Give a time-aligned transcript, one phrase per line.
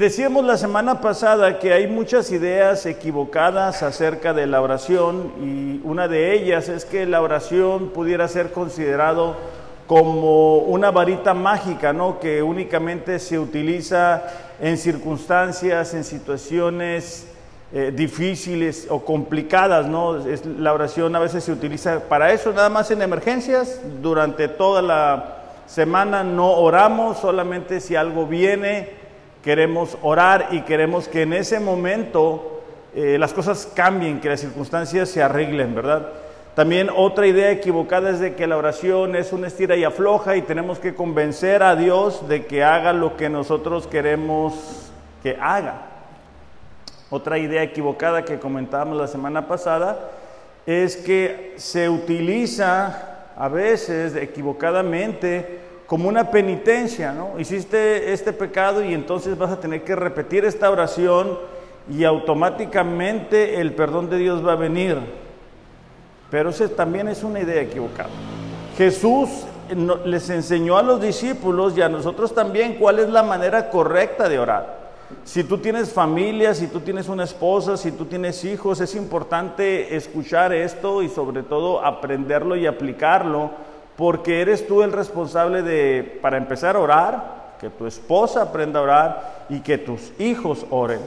[0.00, 6.08] Decíamos la semana pasada que hay muchas ideas equivocadas acerca de la oración y una
[6.08, 9.36] de ellas es que la oración pudiera ser considerado
[9.86, 12.18] como una varita mágica, ¿no?
[12.18, 14.22] Que únicamente se utiliza
[14.58, 17.26] en circunstancias, en situaciones
[17.74, 20.16] eh, difíciles o complicadas, ¿no?
[20.26, 24.80] Es, la oración a veces se utiliza para eso, nada más en emergencias, durante toda
[24.80, 28.99] la semana no oramos, solamente si algo viene
[29.42, 32.62] queremos orar y queremos que en ese momento
[32.94, 36.08] eh, las cosas cambien, que las circunstancias se arreglen, ¿verdad?
[36.54, 40.42] También otra idea equivocada es de que la oración es una estira y afloja y
[40.42, 44.90] tenemos que convencer a Dios de que haga lo que nosotros queremos
[45.22, 45.82] que haga.
[47.08, 50.10] Otra idea equivocada que comentábamos la semana pasada
[50.66, 55.60] es que se utiliza a veces equivocadamente
[55.90, 57.36] como una penitencia, ¿no?
[57.36, 61.36] Hiciste este pecado y entonces vas a tener que repetir esta oración
[61.90, 64.96] y automáticamente el perdón de Dios va a venir.
[66.30, 68.08] Pero eso también es una idea equivocada.
[68.78, 69.46] Jesús
[70.04, 74.38] les enseñó a los discípulos y a nosotros también cuál es la manera correcta de
[74.38, 74.92] orar.
[75.24, 79.96] Si tú tienes familia, si tú tienes una esposa, si tú tienes hijos, es importante
[79.96, 83.50] escuchar esto y sobre todo aprenderlo y aplicarlo
[84.00, 88.82] porque eres tú el responsable de, para empezar a orar, que tu esposa aprenda a
[88.82, 91.00] orar y que tus hijos oren.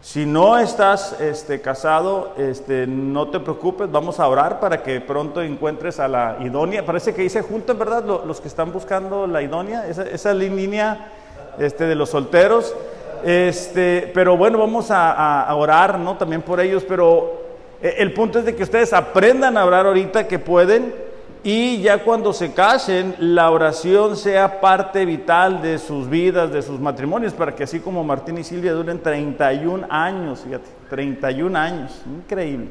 [0.00, 5.42] Si no estás este, casado, este, no te preocupes, vamos a orar para que pronto
[5.42, 6.86] encuentres a la idónea.
[6.86, 8.04] Parece que dice juntos, ¿verdad?
[8.04, 11.10] Los, que están buscando la idónea, esa, esa línea
[11.58, 12.76] este, de los solteros.
[13.24, 16.16] Este, pero bueno, vamos a, a, orar, ¿no?
[16.16, 17.40] También por ellos, pero
[17.82, 21.05] eh, el punto es de que ustedes aprendan a orar ahorita que pueden
[21.48, 26.80] y ya cuando se casen, la oración sea parte vital de sus vidas, de sus
[26.80, 32.70] matrimonios, para que así como Martín y Silvia duren 31 años, fíjate, 31 años, increíble.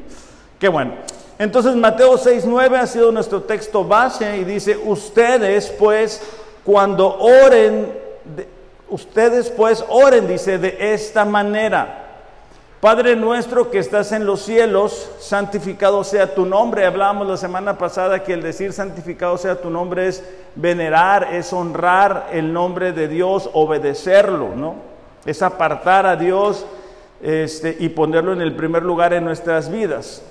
[0.60, 0.92] Qué bueno.
[1.40, 6.22] Entonces Mateo 6.9 ha sido nuestro texto base y dice, ustedes pues
[6.66, 7.94] cuando oren,
[8.90, 12.05] ustedes pues oren, dice, de esta manera.
[12.86, 16.86] Padre nuestro que estás en los cielos, santificado sea tu nombre.
[16.86, 20.24] Hablábamos la semana pasada que el decir santificado sea tu nombre es
[20.54, 24.76] venerar, es honrar el nombre de Dios, obedecerlo, ¿no?
[25.26, 26.68] Es apartar a Dios
[27.24, 30.22] este, y ponerlo en el primer lugar en nuestras vidas.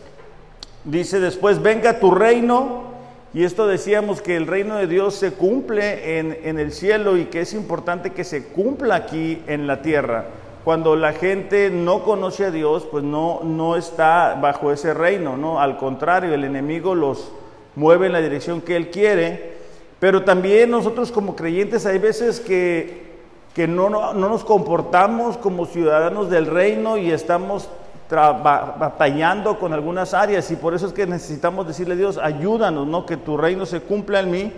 [0.85, 2.85] Dice después, venga tu reino,
[3.33, 7.25] y esto decíamos que el reino de Dios se cumple en, en el cielo y
[7.25, 10.27] que es importante que se cumpla aquí en la tierra.
[10.65, 15.61] Cuando la gente no conoce a Dios, pues no, no está bajo ese reino, ¿no?
[15.61, 17.31] Al contrario, el enemigo los
[17.77, 19.59] mueve en la dirección que él quiere.
[20.01, 23.13] Pero también nosotros como creyentes hay veces que,
[23.55, 27.69] que no, no, nos comportamos como ciudadanos del reino y estamos
[28.09, 33.05] batallando con algunas áreas y por eso es que necesitamos decirle a Dios, ayúdanos, ¿no?
[33.05, 34.53] Que tu reino se cumpla en mí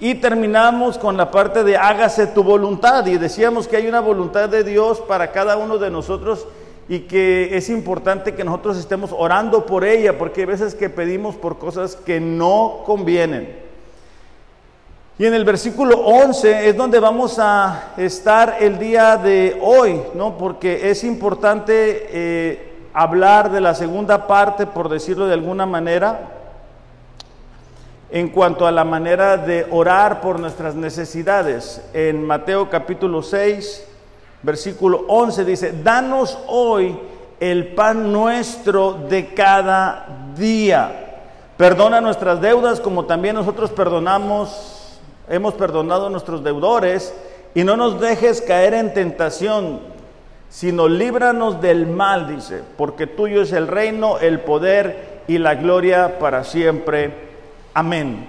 [0.00, 4.48] y terminamos con la parte de hágase tu voluntad y decíamos que hay una voluntad
[4.48, 6.46] de Dios para cada uno de nosotros
[6.88, 11.36] y que es importante que nosotros estemos orando por ella porque hay veces que pedimos
[11.36, 13.62] por cosas que no convienen.
[15.16, 20.36] Y en el versículo 11 es donde vamos a estar el día de hoy, ¿no?
[20.36, 26.43] Porque es importante eh, hablar de la segunda parte, por decirlo de alguna manera,
[28.14, 31.82] en cuanto a la manera de orar por nuestras necesidades.
[31.92, 33.84] En Mateo capítulo 6,
[34.40, 36.96] versículo 11 dice, danos hoy
[37.40, 41.22] el pan nuestro de cada día.
[41.56, 47.12] Perdona nuestras deudas como también nosotros perdonamos, hemos perdonado a nuestros deudores
[47.52, 49.80] y no nos dejes caer en tentación,
[50.50, 56.20] sino líbranos del mal, dice, porque tuyo es el reino, el poder y la gloria
[56.20, 57.33] para siempre.
[57.74, 58.28] Amén.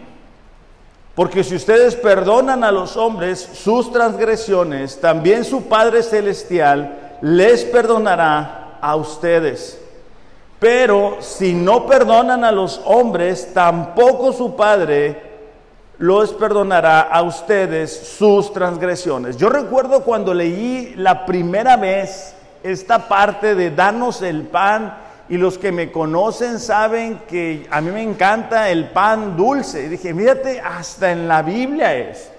[1.13, 8.80] Porque si ustedes perdonan a los hombres sus transgresiones, también su Padre Celestial les perdonará
[8.81, 9.81] a ustedes.
[10.59, 15.21] Pero si no perdonan a los hombres, tampoco su Padre
[15.97, 19.38] los perdonará a ustedes sus transgresiones.
[19.38, 25.57] Yo recuerdo cuando leí la primera vez esta parte de danos el pan y los
[25.57, 29.86] que me conocen saben que a mí me encanta el pan dulce.
[29.86, 32.31] Y dije, mírate, hasta en la Biblia es.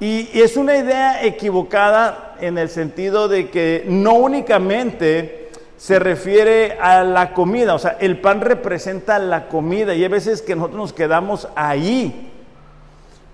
[0.00, 7.04] Y, es una idea equivocada en el sentido de que no únicamente se refiere a
[7.04, 10.92] la comida, o sea, el pan representa la comida y hay veces que nosotros nos
[10.92, 12.32] quedamos ahí.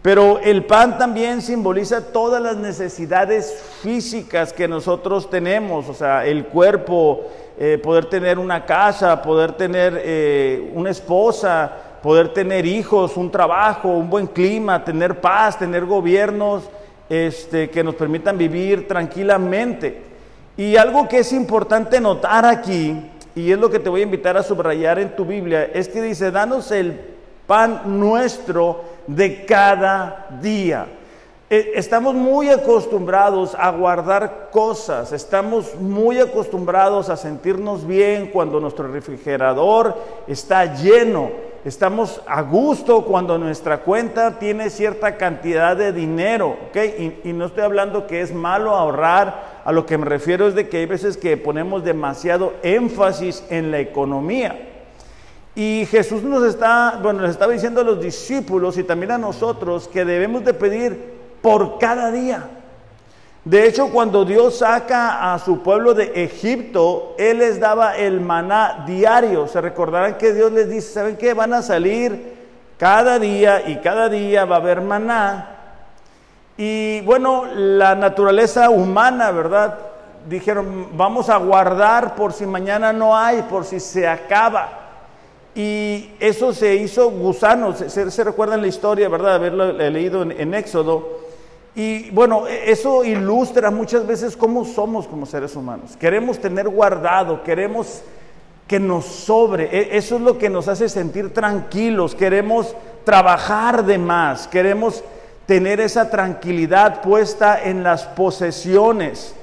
[0.02, 6.44] Pero el pan también simboliza todas las necesidades físicas que nosotros tenemos, o sea, el
[6.44, 11.70] cuerpo, eh, poder tener una casa, poder tener eh, una esposa,
[12.02, 16.64] poder tener hijos, un trabajo, un buen clima, tener paz, tener gobiernos
[17.08, 20.02] este, que nos permitan vivir tranquilamente.
[20.56, 24.36] Y algo que es importante notar aquí, y es lo que te voy a invitar
[24.36, 27.00] a subrayar en tu Biblia, es que dice, danos el
[27.46, 30.86] pan nuestro de cada día.
[31.50, 38.88] Eh, estamos muy acostumbrados a guardar cosas, estamos muy acostumbrados a sentirnos bien cuando nuestro
[38.88, 39.94] refrigerador
[40.26, 41.30] está lleno,
[41.66, 46.76] estamos a gusto cuando nuestra cuenta tiene cierta cantidad de dinero, ¿ok?
[46.98, 50.54] Y, y no estoy hablando que es malo ahorrar, a lo que me refiero es
[50.54, 54.70] de que hay veces que ponemos demasiado énfasis en la economía.
[55.54, 59.88] Y Jesús nos está, bueno, les estaba diciendo a los discípulos y también a nosotros
[59.88, 62.42] que debemos de pedir por cada día.
[63.44, 68.84] De hecho, cuando Dios saca a su pueblo de Egipto, Él les daba el maná
[68.86, 69.46] diario.
[69.46, 71.34] Se recordarán que Dios les dice, ¿saben qué?
[71.34, 72.32] Van a salir
[72.78, 75.50] cada día y cada día va a haber maná.
[76.56, 79.78] Y bueno, la naturaleza humana, ¿verdad?
[80.26, 84.80] Dijeron, vamos a guardar por si mañana no hay, por si se acaba.
[85.54, 89.34] Y eso se hizo gusanos, se, recuerdan la historia, ¿verdad?
[89.34, 91.23] Haberlo leído en, Éxodo.
[91.74, 95.96] Y bueno, e, eso ilustra muchas veces cómo somos como seres humanos.
[95.98, 98.02] Queremos tener guardado, queremos
[98.66, 99.64] que nos sobre.
[99.64, 102.14] E, eso es lo que nos hace sentir tranquilos.
[102.14, 102.74] Queremos
[103.04, 105.02] trabajar de más, queremos
[105.46, 109.34] tener esa tranquilidad puesta en las posesiones.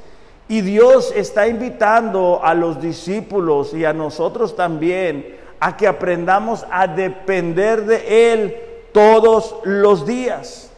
[0.47, 6.87] Y Dios está invitando a los discípulos y a nosotros también a que aprendamos a
[6.87, 8.55] depender de Él
[8.91, 10.70] todos los días.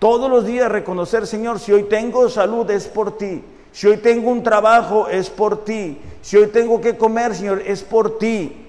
[0.00, 3.44] Todos los días reconocer, Señor, si hoy tengo salud es por ti.
[3.70, 6.00] Si hoy tengo un trabajo es por ti.
[6.22, 8.66] Si hoy tengo que comer, Señor, es por ti.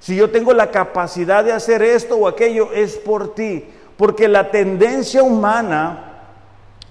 [0.00, 3.64] Si yo tengo la capacidad de hacer esto o aquello, es por ti.
[3.96, 6.24] Porque la tendencia humana,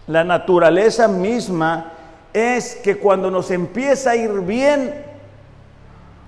[0.07, 1.91] la naturaleza misma,
[2.31, 5.03] es que cuando nos empieza a ir bien,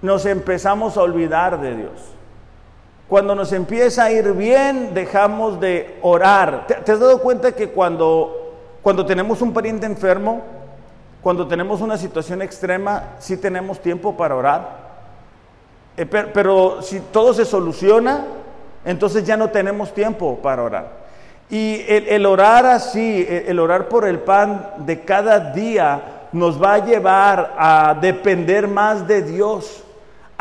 [0.01, 1.94] nos empezamos a olvidar de Dios.
[3.13, 6.65] Cuando nos empieza a ir bien, dejamos de orar.
[6.65, 10.42] ¿Te, has dado cuenta que cuando, cuando tenemos un pariente enfermo,
[11.21, 14.68] cuando tenemos una situación extrema, sí tenemos tiempo para orar?
[15.95, 18.25] Eh, pero, si todo se soluciona,
[18.83, 20.92] entonces ya no tenemos tiempo para orar.
[21.51, 26.01] Y el, orar así, el orar por el pan de cada día,
[26.31, 29.83] nos va a llevar a depender más de Dios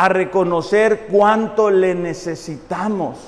[0.02, 3.18] a reconocer cuánto le necesitamos.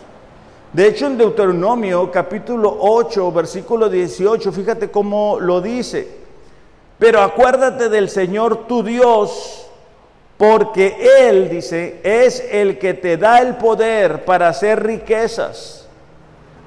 [0.72, 6.08] De hecho, en Deuteronomio capítulo 8, versículo 18, fíjate cómo lo dice.
[6.98, 9.68] Pero acuérdate del Señor tu Dios,
[10.36, 15.86] porque Él, dice, es el que te da el poder para hacer riquezas,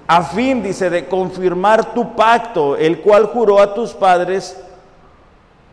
[0.08, 4.58] a fin, dice, de confirmar tu pacto, el cual juró a tus padres,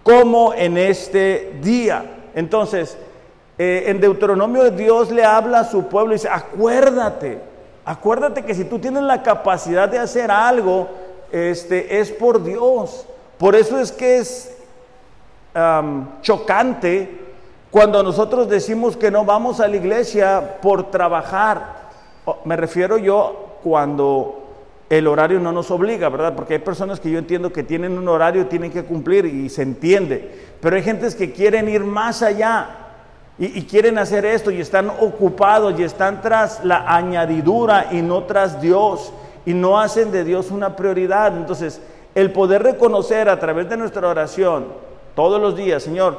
[0.03, 2.05] como en este día.
[2.35, 2.99] Entonces,
[3.57, 7.39] eh, en Deuteronomio Dios le habla a su pueblo y dice, acuérdate,
[7.85, 10.89] acuérdate que si tú tienes la capacidad de hacer algo,
[11.31, 13.07] este, es por Dios.
[13.39, 14.51] Por eso es que es
[16.23, 17.21] chocante
[17.71, 21.85] cuando nosotros decimos que no vamos a la iglesia por trabajar.
[22.45, 24.45] Me refiero yo cuando
[24.91, 26.35] el horario no nos obliga, ¿verdad?
[26.35, 29.63] Porque hay personas que yo entiendo que tienen un horario tienen que cumplir y se
[29.63, 30.39] entiende.
[30.61, 32.84] Pero hay gentes que quieren ir más allá
[33.37, 38.61] y, quieren hacer esto y están ocupados y están tras la añadidura y no tras
[38.61, 39.13] Dios
[39.45, 41.37] y no hacen de Dios una prioridad.
[41.37, 41.81] Entonces,
[42.15, 44.67] el poder reconocer a través de nuestra oración
[45.17, 46.19] todos los días, Señor,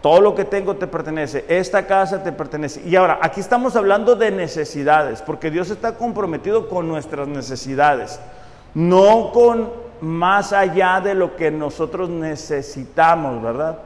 [0.00, 2.82] todo lo que tengo te pertenece, esta casa te pertenece.
[2.86, 8.20] Y ahora, aquí estamos hablando de necesidades, porque Dios está comprometido con nuestras necesidades,
[8.74, 9.70] no con
[10.00, 13.78] más allá de lo que nosotros necesitamos, ¿verdad?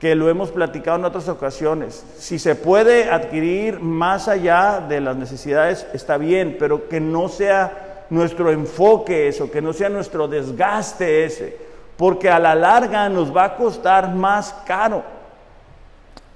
[0.00, 2.04] Que lo hemos platicado en otras ocasiones.
[2.18, 8.04] Si se puede adquirir más allá de las necesidades, está bien, pero que no sea
[8.10, 11.56] nuestro enfoque eso, que no sea nuestro desgaste ese,
[11.96, 15.02] porque a la larga nos va a costar más caro.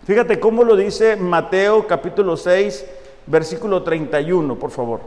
[0.04, 2.86] Fíjate cómo lo dice Mateo capítulo 6,
[3.26, 5.00] versículo 31, por favor.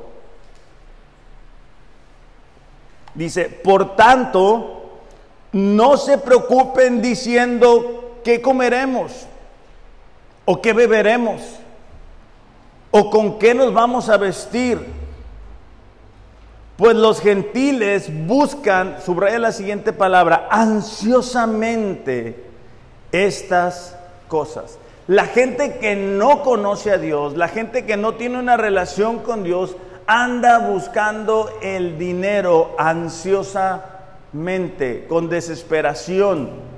[3.15, 5.01] Dice, por tanto,
[5.51, 9.27] no se preocupen diciendo ¿qué comeremos?
[10.45, 11.41] ¿O qué beberemos?
[12.91, 14.85] ¿O con qué nos vamos a vestir?
[16.77, 22.43] Pues los gentiles buscan, subraya la siguiente palabra, ansiosamente
[23.11, 23.95] estas
[24.27, 24.79] cosas.
[25.07, 29.43] La gente que no conoce a Dios, la gente que no tiene una relación con
[29.43, 29.75] Dios,
[30.07, 36.72] anda buscando el dinero ansiosamente, con desesperación.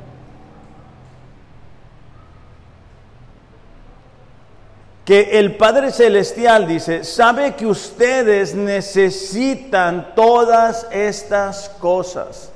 [5.06, 12.52] Que el Padre Celestial dice, sabe que ustedes necesitan todas estas cosas.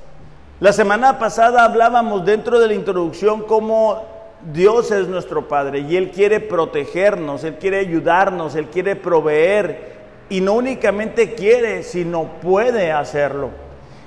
[0.60, 4.04] La semana pasada hablábamos dentro de la introducción cómo
[4.52, 10.42] Dios es nuestro Padre y Él quiere protegernos, Él quiere ayudarnos, Él quiere proveer y
[10.42, 13.52] no únicamente quiere, sino puede hacerlo.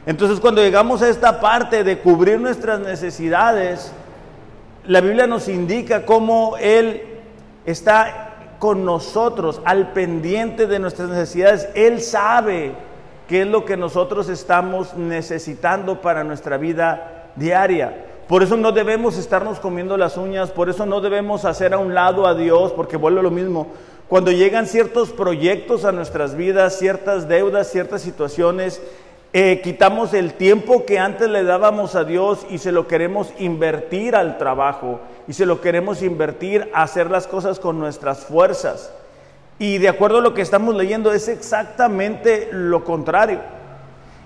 [0.05, 3.93] Entonces cuando llegamos a esta parte de cubrir nuestras necesidades,
[4.85, 7.03] la Biblia nos indica cómo Él
[7.65, 8.32] está
[8.63, 11.69] con nosotros, al pendiente de nuestras necesidades.
[11.75, 12.71] Él sabe
[13.27, 18.07] qué es lo que nosotros estamos necesitando para nuestra vida diaria.
[18.29, 21.93] Por eso no debemos estarnos comiendo las uñas, por eso no debemos hacer a un
[21.93, 23.67] lado a Dios, porque vuelve lo mismo.
[24.07, 28.81] Cuando llegan ciertos proyectos a nuestras vidas, ciertas deudas, ciertas situaciones,
[29.35, 34.15] eh, quitamos el tiempo que antes le dábamos a Dios y se lo queremos invertir
[34.15, 38.93] al trabajo y se lo queremos invertir a hacer las cosas con nuestras fuerzas.
[39.59, 43.41] Y de acuerdo a lo que estamos leyendo es exactamente lo contrario.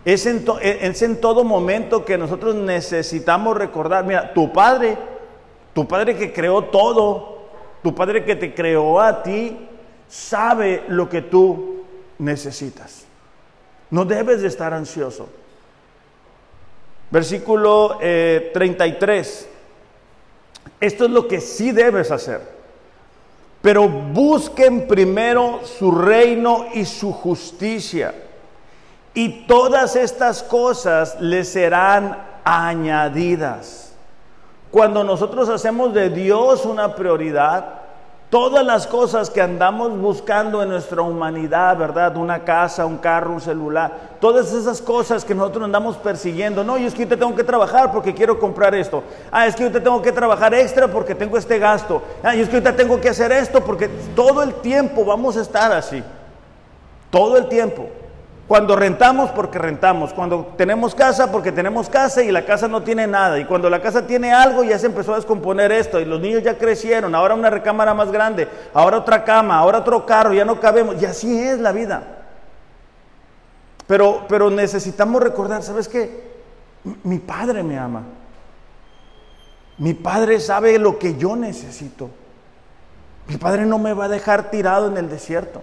[0.04, 4.98] Es en, es en todo momento que nosotros necesitamos recordar, mira, tu Padre,
[5.72, 7.38] tu Padre que creó todo,
[7.82, 9.68] tu Padre que te creó a ti,
[10.08, 11.84] sabe lo que tú
[12.18, 13.05] necesitas.
[13.90, 15.28] No debes de estar ansioso.
[17.10, 19.42] Versículo 33.
[19.42, 19.48] Eh,
[20.80, 22.56] Esto es lo que sí debes hacer.
[23.62, 28.14] Pero busquen primero su reino y su justicia.
[29.14, 33.94] Y todas estas cosas les serán añadidas.
[34.70, 37.85] Cuando nosotros hacemos de Dios una prioridad,
[38.28, 42.16] Todas las cosas que andamos buscando en nuestra humanidad, ¿verdad?
[42.16, 46.64] Una casa, un carro, un celular, todas esas cosas que nosotros andamos persiguiendo.
[46.64, 49.04] No, yo es que yo tengo que trabajar porque quiero comprar esto.
[49.30, 52.02] Ah, es que yo te tengo que trabajar extra porque tengo este gasto.
[52.24, 55.42] Ah, yo es que yo tengo que hacer esto porque todo el tiempo vamos a
[55.42, 56.02] estar así.
[57.10, 57.88] Todo el tiempo.
[58.48, 63.06] Cuando rentamos porque rentamos, cuando tenemos casa porque tenemos casa y la casa no tiene
[63.06, 66.20] nada, y cuando la casa tiene algo ya se empezó a descomponer esto, y los
[66.20, 70.44] niños ya crecieron, ahora una recámara más grande, ahora otra cama, ahora otro carro, ya
[70.44, 72.04] no cabemos, y así es la vida.
[73.88, 76.36] Pero, pero necesitamos recordar, ¿sabes qué?
[77.02, 78.02] Mi padre me ama.
[79.78, 82.10] Mi padre sabe lo que yo necesito.
[83.26, 85.62] Mi padre no me va a dejar tirado en el desierto.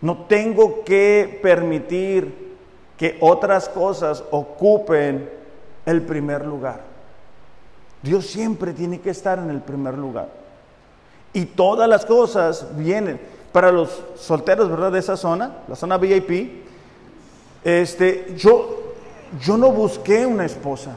[0.00, 2.56] No tengo que permitir
[2.96, 5.30] que otras cosas ocupen
[5.86, 6.80] el primer lugar.
[8.02, 10.28] Dios siempre tiene que estar en el primer lugar.
[11.32, 13.20] Y todas las cosas vienen.
[13.52, 14.92] Para los solteros, ¿verdad?
[14.92, 16.62] De esa zona, la zona VIP,
[17.64, 18.94] este, yo,
[19.40, 20.96] yo no busqué una esposa.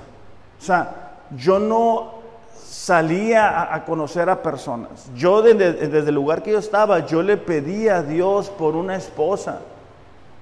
[0.59, 2.22] O sea, yo no
[2.55, 5.09] salía a, conocer a personas.
[5.15, 9.59] Yo desde, el lugar que yo estaba, yo le pedía a Dios por una esposa.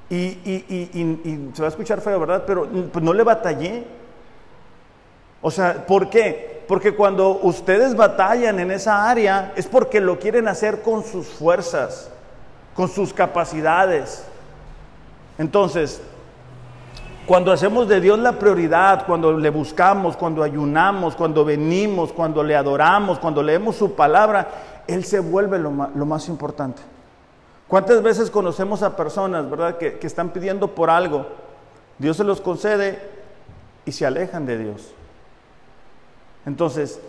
[0.10, 2.44] Y, se va a escuchar feo, ¿verdad?
[2.46, 3.84] Pero pues, no le batallé.
[5.41, 6.63] O sea, ¿por qué?
[6.68, 12.10] Porque cuando ustedes batallan en esa área es porque lo quieren hacer con sus fuerzas,
[12.75, 14.24] con sus capacidades.
[15.38, 16.01] Entonces,
[17.25, 22.56] cuando hacemos de Dios la prioridad, cuando le buscamos, cuando ayunamos, cuando venimos, cuando le
[22.56, 26.82] adoramos, cuando leemos su palabra, Él se vuelve lo más, importante.
[27.68, 31.28] ¿Cuántas veces conocemos a personas, verdad, que, están pidiendo por algo?
[32.00, 33.00] Dios se los concede
[33.86, 34.94] y se alejan de Dios.
[36.46, 37.00] Entonces,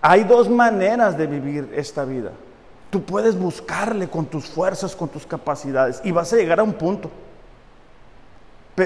[0.00, 2.32] hay dos maneras de vivir esta vida.
[2.88, 6.72] Tú puedes buscarle con tus fuerzas, con tus capacidades y vas a llegar a un
[6.72, 7.10] punto.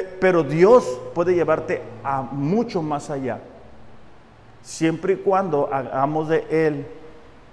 [0.00, 3.40] Pero Dios puede llevarte a mucho más allá,
[4.62, 6.86] siempre y cuando hagamos de Él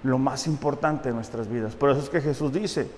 [0.02, 1.74] lo más importante en nuestras vidas.
[1.74, 2.88] Por eso es que Jesús dice,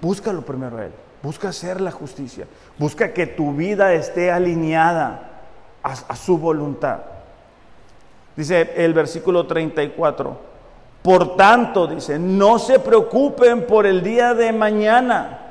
[0.00, 0.92] búscalo primero a Él,
[1.22, 2.46] busca hacer la justicia,
[2.78, 5.42] busca que tu vida esté alineada
[5.82, 7.00] a, a su voluntad.
[8.36, 10.38] Dice el versículo 34,
[11.02, 15.47] por tanto, dice, no se preocupen por el día de mañana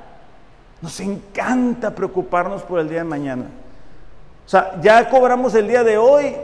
[0.81, 3.45] nos encanta preocuparnos por el día de mañana.
[4.45, 6.35] O sea, ya cobramos el día de hoy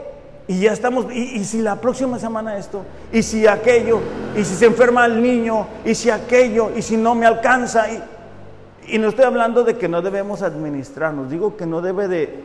[0.46, 4.00] y ya estamos, y, si la próxima semana esto, y si aquello,
[4.36, 7.90] y si se enferma el niño, y si aquello, y si no me alcanza.
[7.90, 8.02] Y,
[8.88, 12.44] Y no estoy hablando de que no debemos administrarnos, digo que no debe de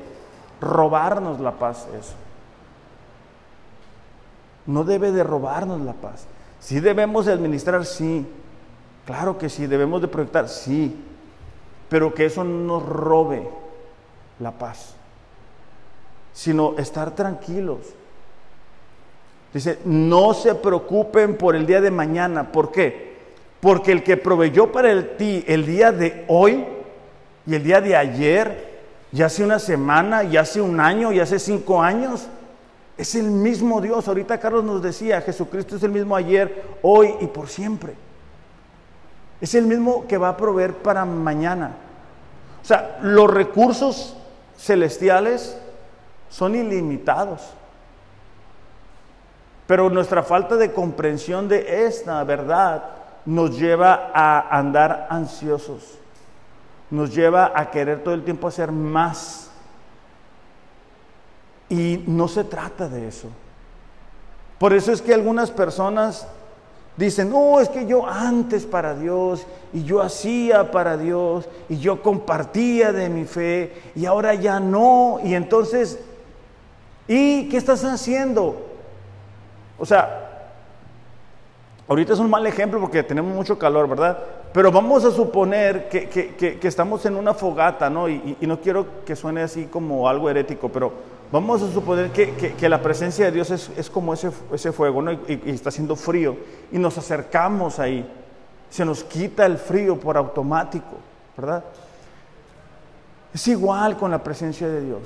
[0.61, 2.13] robarnos la paz eso.
[4.65, 6.25] No debe de robarnos la paz.
[6.59, 8.25] Si debemos de administrar, sí.
[9.05, 10.95] Claro que sí, debemos de proyectar, sí.
[11.89, 13.49] Pero que eso no nos robe
[14.39, 14.95] la paz,
[16.33, 17.79] sino estar tranquilos.
[19.53, 22.51] Dice, no se preocupen por el día de mañana.
[22.51, 23.17] ¿Por qué?
[23.59, 26.65] Porque el que proveyó para el, ti el día de hoy
[27.45, 28.69] y el día de ayer,
[29.11, 32.27] y hace una semana, y hace un año, y hace cinco años,
[32.95, 34.07] es el mismo Dios.
[34.07, 37.93] Ahorita Carlos nos decía, Jesucristo es el mismo ayer, hoy y por siempre.
[39.41, 41.71] Es el mismo que va a proveer para mañana.
[42.61, 44.15] O sea, los recursos
[44.57, 45.57] celestiales
[46.29, 47.53] son ilimitados.
[49.65, 52.83] Pero nuestra falta de comprensión de esta verdad
[53.25, 55.99] nos lleva a andar ansiosos,
[56.89, 59.51] nos lleva a querer todo el tiempo hacer más.
[61.69, 63.27] Y no se trata de eso.
[64.57, 66.27] Por eso es que algunas personas
[67.05, 72.01] dicen, no, es que yo antes para Dios y yo hacía para Dios y yo
[72.01, 75.19] compartía de mi fe y ahora ya no.
[75.23, 75.99] Y entonces,
[77.07, 78.65] ¿y qué estás haciendo?
[79.77, 80.49] O sea,
[81.87, 84.17] ahorita es un mal ejemplo porque tenemos mucho calor, ¿verdad?
[84.51, 88.09] Pero vamos a suponer que, estamos en una fogata, ¿no?
[88.09, 90.91] Y, no quiero que suene así como algo herético, pero
[91.31, 95.11] vamos a suponer que, la presencia de Dios es, como ese, ese, fuego, ¿no?
[95.11, 96.37] Y, está haciendo frío.
[96.71, 98.09] Y nos acercamos ahí.
[98.69, 100.97] Se nos quita el frío por automático,
[101.35, 101.63] ¿verdad?
[103.33, 105.01] Es igual con la presencia de Dios.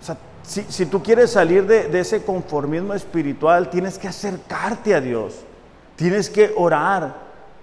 [0.00, 5.40] O sea, si, tú quieres salir de, ese conformismo espiritual, tienes que acercarte a Dios,
[5.96, 7.14] tienes que orar,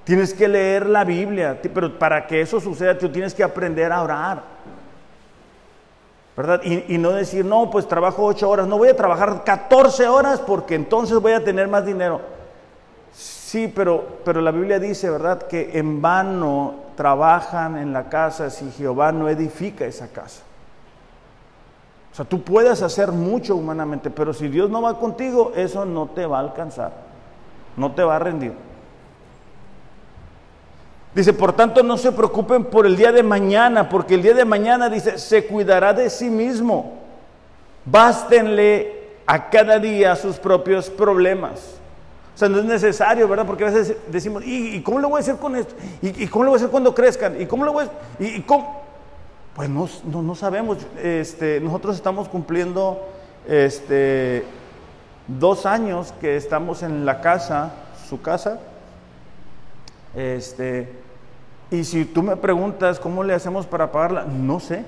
[0.04, 4.02] tienes que leer la Biblia, pero para que eso suceda, tú tienes que aprender a
[4.02, 4.51] orar.
[6.64, 10.76] Y, no decir, no, pues trabajo ocho horas, no voy a trabajar 14 horas porque
[10.76, 12.22] entonces voy a tener más dinero.
[13.14, 18.72] Sí, pero, pero la Biblia dice, ¿verdad?, que en vano trabajan en la casa si
[18.72, 20.44] Jehová no edifica esa casa.
[22.12, 26.08] O sea, tú puedes hacer mucho humanamente, pero si Dios no va contigo, eso no
[26.08, 26.92] te va a alcanzar,
[27.78, 28.54] no te va a rendir.
[31.14, 34.46] Dice, por tanto, no se preocupen por el día de mañana, porque el día de
[34.46, 36.94] mañana, dice, se cuidará de sí mismo.
[37.84, 41.76] Bástenle a cada día sus propios problemas.
[42.34, 43.46] O sea, no es necesario, ¿verdad?
[43.46, 45.76] Porque a veces decimos, ¿y, cómo le voy a hacer con esto?
[46.02, 47.40] ¿Y, cómo le voy a hacer cuando crezcan?
[47.42, 48.24] ¿Y cómo le voy a...
[48.24, 48.82] ¿Y, cómo?
[49.54, 50.78] Pues no, sabemos.
[51.04, 53.06] Este, nosotros estamos cumpliendo
[53.48, 54.46] este,
[55.28, 57.74] dos años que estamos en la casa,
[58.08, 58.60] su casa.
[60.16, 60.92] Este,
[61.70, 64.86] y si tú me preguntas cómo le hacemos para pagarla, no sé.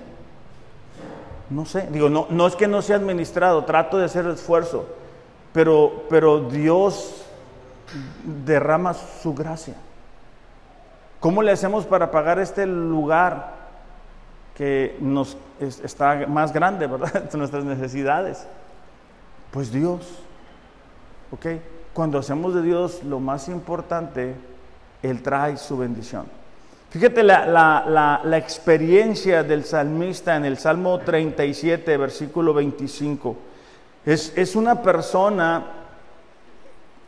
[1.50, 1.88] No sé.
[1.92, 4.86] Digo, no, no es que no sea administrado, trato de hacer esfuerzo.
[5.54, 7.26] Pero, pero Dios
[8.46, 9.76] derrama su gracia.
[11.20, 13.64] ¿Cómo le hacemos para pagar este lugar?
[14.56, 17.32] que nos está más grande, ¿verdad?
[17.34, 18.46] Nuestras necesidades.
[19.52, 20.20] Pues Dios,
[21.32, 21.46] ¿ok?
[21.94, 24.36] Cuando hacemos de Dios lo más importante,
[25.04, 26.26] Él trae su bendición.
[26.94, 33.36] Fíjate la, experiencia del salmista en el Salmo 37, versículo 25.
[34.06, 35.66] Es, una persona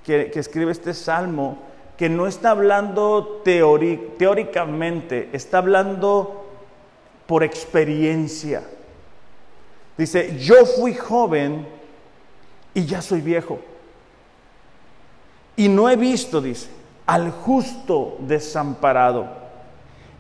[0.03, 1.60] que, escribe este salmo
[1.97, 6.47] que no está hablando teóricamente, está hablando
[7.27, 8.63] por experiencia.
[9.97, 11.67] Dice, yo fui joven
[12.73, 13.60] y ya soy viejo.
[15.55, 16.69] Y no he visto, dice,
[17.06, 19.28] al justo desamparado,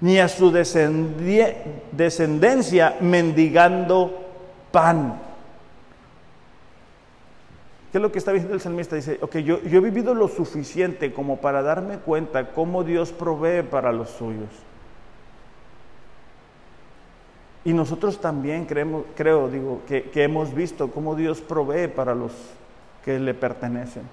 [0.01, 4.25] ni a su descendencia mendigando
[4.71, 5.21] pan.
[7.95, 8.97] ¿Qué es lo que está diciendo el salmista?
[8.97, 13.93] Dice, ok, yo, he vivido lo suficiente como para darme cuenta cómo Dios provee para
[13.93, 14.49] los suyos.
[17.63, 22.33] Y nosotros también creemos, creo, digo, que, hemos visto cómo Dios provee para los
[23.05, 24.03] que le pertenecen.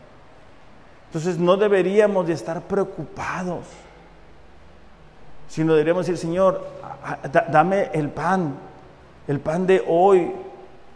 [1.13, 3.67] Entonces no deberíamos de estar preocupados,
[5.47, 6.67] sino deberíamos decir, Señor,
[7.51, 8.55] dame el pan,
[9.29, 10.33] el pan de hoy,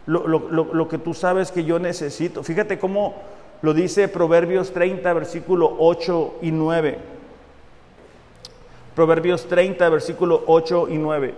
[0.07, 2.41] lo, lo, que tú sabes que yo necesito.
[2.41, 3.13] Fíjate cómo
[3.61, 6.97] lo dice Proverbios 30, versículo 8 y 9.
[8.95, 11.33] Proverbios 30, versículo 8 y 9.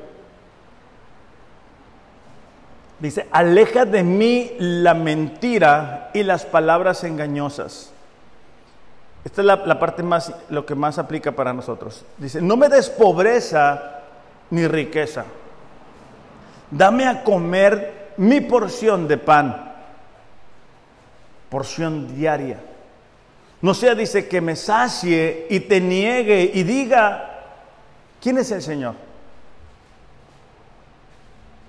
[3.01, 7.91] Dice, aleja de mí la mentira y las palabras engañosas.
[9.25, 12.05] Esta es la, parte más, lo que más aplica para nosotros.
[12.17, 14.01] Dice, no me des pobreza
[14.49, 15.25] ni riqueza.
[16.71, 19.73] Dame a comer mi porción de pan,
[21.49, 22.59] porción diaria.
[23.61, 27.41] No sea, dice, que me sacie y te niegue y diga,
[28.21, 28.95] ¿quién es el Señor?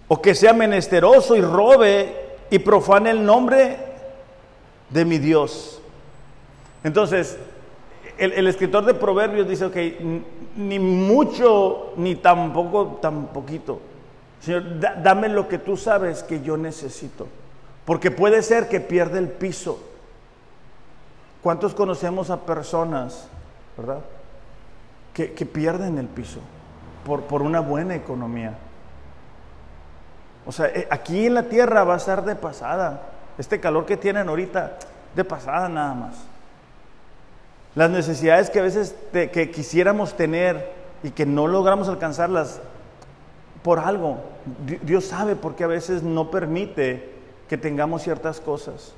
[0.07, 3.77] O que sea menesteroso y robe y profane el nombre
[4.89, 5.80] de mi Dios.
[6.83, 7.39] Entonces,
[8.19, 9.77] el, escritor de Proverbios dice, ok,
[10.57, 13.81] ni mucho, ni tampoco, tan poquito.
[14.41, 17.27] Señor, dame lo que tú sabes que yo necesito.
[17.85, 19.81] Porque puede ser que pierda el piso.
[21.43, 23.29] ¿Cuántos conocemos a personas,
[23.77, 24.01] verdad?
[25.15, 26.41] Que, pierden el piso
[27.05, 28.57] por, por una buena economía.
[30.47, 33.03] O sea, eh, aquí en la tierra va a estar de pasada.
[33.37, 34.79] Este calor que tienen ahorita,
[35.15, 36.15] de pasada nada más.
[37.75, 42.61] Las necesidades que a veces que quisiéramos tener y que no logramos alcanzarlas
[43.63, 44.19] por algo.
[44.83, 47.11] Dios sabe por qué a veces no permite
[47.49, 48.95] que tengamos ciertas cosas.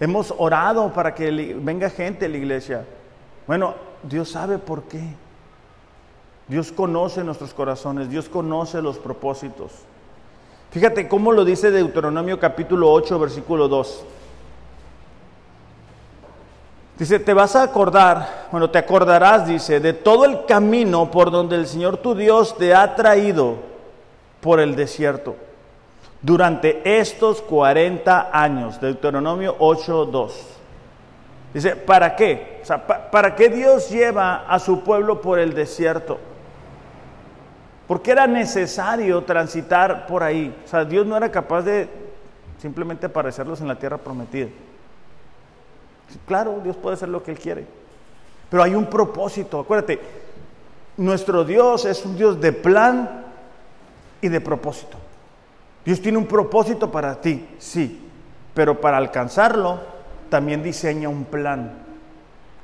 [0.00, 2.84] Hemos orado para que venga gente a la iglesia.
[3.46, 5.02] Bueno, Dios sabe por qué.
[6.48, 9.72] Dios conoce nuestros corazones, Dios conoce los propósitos.
[10.70, 14.04] Fíjate cómo lo dice Deuteronomio capítulo 8, versículo 2.
[17.00, 21.56] Dice, te vas a acordar, bueno, te acordarás, dice, de todo el camino por donde
[21.56, 23.56] el Señor tu Dios te ha traído
[24.42, 25.34] por el desierto
[26.20, 28.78] durante estos 40 años.
[28.78, 30.46] Deuteronomio 8, 2.
[31.54, 32.60] Dice, ¿para qué?
[32.62, 36.18] O sea, ¿para qué Dios lleva a su pueblo por el desierto?
[37.88, 40.54] Porque era necesario transitar por ahí.
[40.66, 41.88] O sea, Dios no era capaz de
[42.58, 44.48] simplemente aparecerlos en la tierra prometida.
[46.26, 47.66] Claro, Dios puede hacer lo que Él quiere.
[48.48, 49.60] Pero hay un propósito.
[49.60, 50.00] Acuérdate,
[50.96, 53.24] nuestro Dios es un Dios de plan
[54.20, 54.98] y de propósito.
[55.84, 58.08] Dios tiene un propósito para ti, sí,
[58.54, 59.80] pero para alcanzarlo
[60.28, 61.72] también diseña un plan,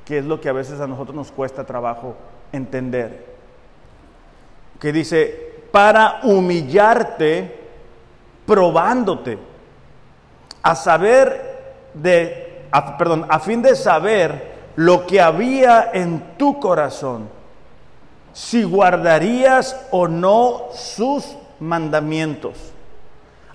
[0.05, 2.15] que es lo que a veces a nosotros nos cuesta trabajo
[2.51, 3.25] entender.
[4.79, 7.59] Que dice, para humillarte,
[8.45, 9.37] probándote,
[10.61, 12.56] a saber de
[12.97, 17.29] perdón, a fin de saber lo que había en tu corazón,
[18.33, 22.73] si guardarías o no sus mandamientos.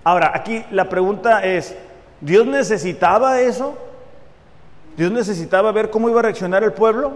[0.04, 1.76] Ahora, aquí la pregunta es,
[2.20, 3.74] ¿Dios necesitaba eso?
[4.96, 7.12] ¿Dios necesitaba ver cómo iba a reaccionar el pueblo?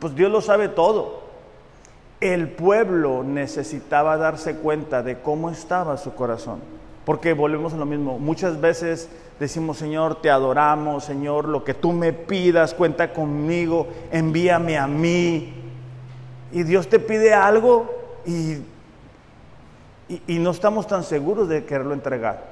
[0.00, 1.22] Pues Dios lo sabe todo.
[2.20, 6.60] El pueblo necesitaba darse cuenta de cómo estaba su corazón.
[7.06, 8.18] Porque volvemos a lo mismo.
[8.18, 14.76] Muchas veces decimos, Señor, te adoramos, Señor, lo que tú me pidas, cuenta conmigo, envíame
[14.76, 15.54] a mí.
[16.50, 17.88] Y Dios te pide algo
[18.26, 18.56] y,
[20.26, 22.42] y, no estamos tan seguros de quererlo entregar.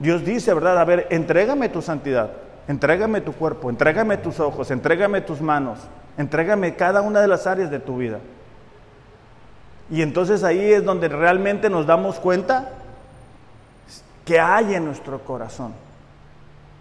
[0.00, 0.76] Dios dice, ¿verdad?
[0.78, 2.32] A ver, entrégame tu santidad,
[2.66, 5.78] entrégame tu cuerpo, entrégame tus ojos, entrégame tus manos,
[6.18, 8.18] entrégame cada una de las áreas de tu vida.
[9.88, 12.72] Y entonces ahí es donde realmente nos damos cuenta
[14.24, 15.72] que hay en nuestro corazón.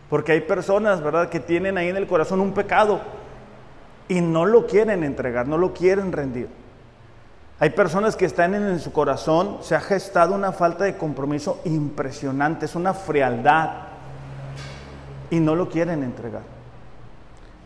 [0.10, 3.01] Porque hay personas, ¿verdad?, que tienen ahí en el corazón un pecado
[4.08, 6.49] y no lo quieren entregar, no lo quieren rendir.
[7.60, 12.65] Hay personas que están en, su corazón, se ha gestado una falta de compromiso impresionante,
[12.65, 13.69] es una frialdad
[15.29, 16.41] y no lo quieren entregar.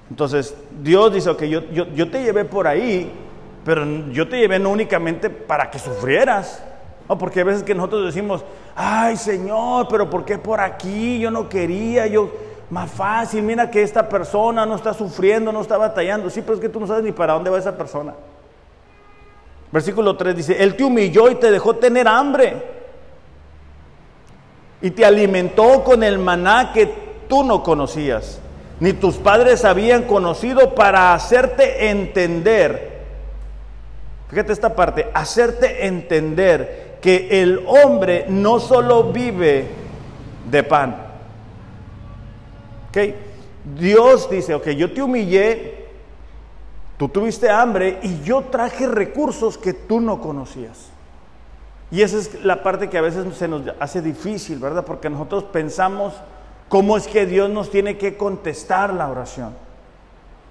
[0.10, 3.12] Entonces, Dios dice, ok, yo, yo, yo te llevé por ahí,
[3.66, 6.64] pero yo te llevé no únicamente para que sufrieras,
[7.10, 8.44] no, porque a veces que nosotros decimos,
[8.76, 11.20] ay Señor, pero ¿por qué por aquí?
[11.20, 12.32] Yo no quería, yo,
[12.70, 16.30] más fácil, mira que esta persona no está sufriendo, no está batallando.
[16.30, 18.14] Sí, pero es que tú no sabes ni para dónde va esa persona.
[19.72, 22.78] Versículo 3 dice, Él te humilló y te dejó tener hambre.
[24.82, 26.94] Y te alimentó con el maná que
[27.28, 28.40] tú no conocías,
[28.80, 32.98] ni tus padres habían conocido para hacerte entender.
[34.30, 39.66] Fíjate esta parte, hacerte entender que el hombre no solo vive
[40.52, 41.08] de pan.
[42.90, 42.98] ¿Ok?
[43.80, 45.86] Dios dice, ok, yo te humillé,
[46.98, 50.90] tú tuviste hambre y yo traje recursos que tú no conocías.
[51.92, 54.84] Y esa es la parte que a veces se nos hace difícil, ¿verdad?
[54.84, 56.14] Porque nosotros pensamos
[56.68, 59.54] cómo es que Dios nos tiene que contestar la oración.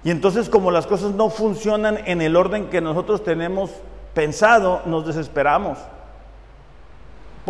[0.03, 3.69] Y entonces como las cosas no funcionan en el orden que nosotros tenemos
[4.15, 5.77] pensado, nos desesperamos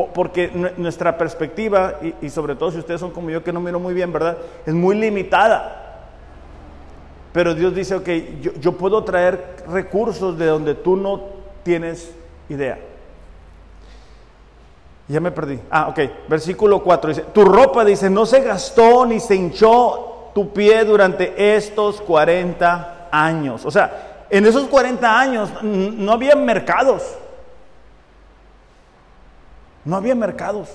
[0.05, 3.93] porque nuestra perspectiva, y, sobre todo si ustedes son como yo que no miro muy
[3.93, 4.37] bien, ¿verdad?
[4.65, 5.83] Es muy limitada.
[7.33, 8.07] Pero Dios dice, ok,
[8.41, 11.21] yo, yo puedo traer recursos de donde tú no
[11.63, 12.13] tienes
[12.49, 12.79] idea.
[15.07, 15.59] Ya me perdí.
[15.71, 15.99] Ah, ok.
[16.27, 21.55] Versículo 4 dice, tu ropa dice, no se gastó ni se hinchó tu pie durante
[21.55, 23.65] estos 40 años.
[23.65, 27.03] O sea, en esos 40 años no había mercados.
[29.87, 30.67] No había mercados.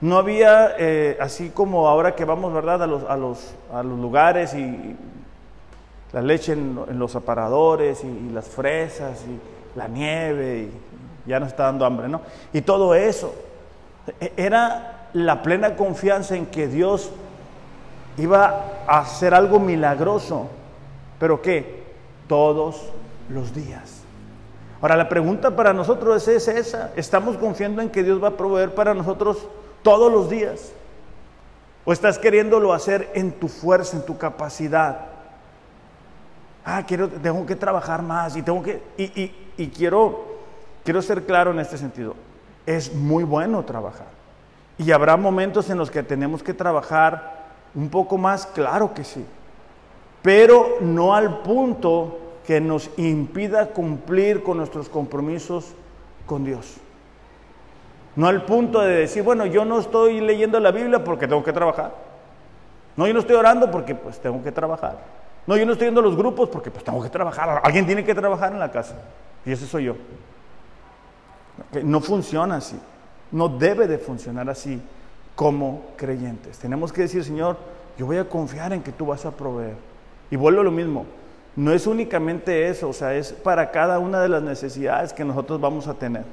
[0.00, 3.98] No había, eh, así como ahora que vamos, ¿verdad?, a los, a los, a los
[3.98, 4.96] lugares y,
[6.12, 10.68] la leche en, los aparadores y, las fresas y la nieve
[11.26, 12.20] y ya nos está dando hambre, ¿no?
[12.52, 13.34] Y todo eso.
[14.20, 17.10] E, era la plena confianza en que Dios
[18.18, 20.48] iba a hacer algo milagroso.
[21.18, 21.82] ¿Pero qué?
[22.28, 22.88] Todos
[23.28, 24.01] los días.
[24.82, 26.90] Ahora la pregunta para nosotros es esa.
[26.96, 29.48] ¿Estamos confiando en que Dios va a proveer para nosotros
[29.82, 30.72] todos los días?
[31.86, 35.12] ¿O estás queriéndolo hacer en tu fuerza, en tu capacidad?
[36.64, 40.24] ah, quiero, tengo que trabajar más y tengo que, y, quiero,
[40.84, 42.14] quiero ser claro en este sentido,
[42.66, 44.06] es muy bueno trabajar.
[44.78, 47.42] Y habrá momentos en los que tenemos que trabajar
[47.74, 49.24] un poco más, claro que sí,
[50.22, 55.74] pero no al punto que nos impida cumplir con nuestros compromisos
[56.26, 56.76] con Dios.
[58.14, 61.52] No al punto de decir, bueno, yo no estoy leyendo la Biblia porque tengo que
[61.52, 61.94] trabajar.
[62.96, 64.98] No, yo no estoy orando porque pues tengo que trabajar.
[65.46, 67.60] No, yo no estoy yendo a los grupos porque pues tengo que trabajar.
[67.64, 68.96] Alguien tiene que trabajar en la casa.
[69.46, 69.96] Y ese soy yo.
[71.82, 72.78] No funciona así.
[73.30, 74.80] No debe de funcionar así
[75.34, 76.58] como creyentes.
[76.58, 77.56] Tenemos que decir, Señor,
[77.96, 79.76] yo voy a confiar en que tú vas a proveer.
[80.30, 81.06] Y vuelvo a lo mismo.
[81.54, 85.60] No es únicamente eso, o sea, es para cada una de las necesidades que nosotros
[85.60, 86.24] vamos a tener.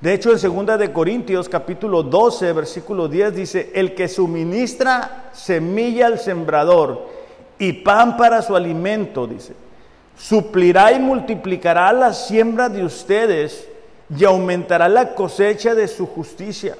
[0.00, 6.06] De hecho, en 2 de Corintios capítulo 12, versículo 10 dice, "El que suministra semilla
[6.06, 7.08] al sembrador
[7.58, 9.54] y pan para su alimento, dice.
[10.18, 13.68] Suplirá y multiplicará la siembra de ustedes
[14.14, 16.76] y aumentará la cosecha de su justicia.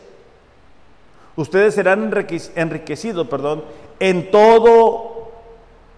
[1.37, 2.13] Ustedes serán
[2.55, 3.65] enriquecidos, perdón,
[3.99, 5.16] en todo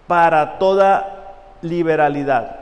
[0.09, 2.57] para toda liberalidad,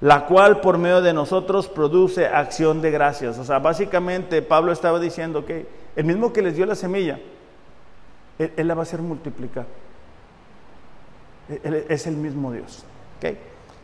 [0.00, 3.36] la cual por medio de nosotros produce acción de gracias.
[3.38, 7.18] O sea, básicamente Pablo estaba diciendo que el mismo que les dio la semilla,
[8.38, 9.64] él, él la va a hacer multiplicar
[11.88, 12.84] es el mismo Dios.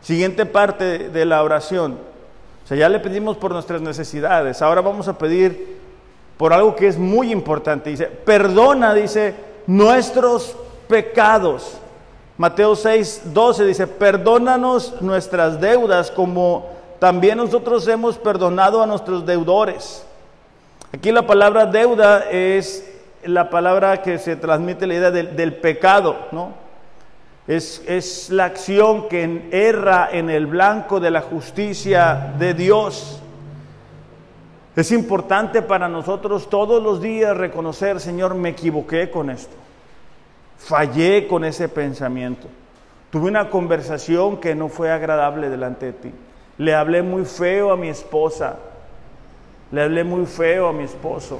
[0.01, 1.97] Siguiente parte de la oración.
[2.63, 4.61] O sea, ya le pedimos por nuestras necesidades.
[4.61, 5.77] Ahora vamos a pedir
[6.37, 7.91] por algo que es muy importante.
[7.91, 9.35] Dice, perdona, dice,
[9.67, 10.55] nuestros
[10.87, 11.80] pecados.
[12.41, 20.03] Mateo 6, 12 dice, perdónanos nuestras deudas como también nosotros hemos perdonado a nuestros deudores.
[20.91, 22.91] Aquí la palabra deuda es
[23.23, 26.53] la palabra que se transmite la idea del, pecado, ¿no?
[27.47, 33.21] Es, la acción que erra en el blanco de la justicia de Dios.
[34.75, 39.61] Es importante para nosotros todos los días reconocer, Señor, me equivoqué con esto.
[40.63, 42.47] Fallé con ese pensamiento.
[43.09, 46.11] Tuve una conversación que no fue agradable delante de ti.
[46.59, 48.57] Le hablé muy feo a mi esposa.
[49.71, 51.39] Le hablé muy feo a mi esposo.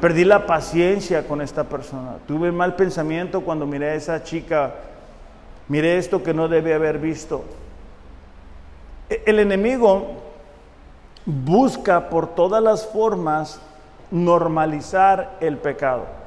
[0.00, 2.16] Perdí la paciencia con esta persona.
[2.26, 4.72] Tuve mal pensamiento cuando miré a esa chica.
[5.68, 7.44] Miré esto que no debe haber visto.
[9.10, 10.06] E, el enemigo
[11.26, 13.60] busca por todas las formas
[14.10, 16.19] normalizar el pecado.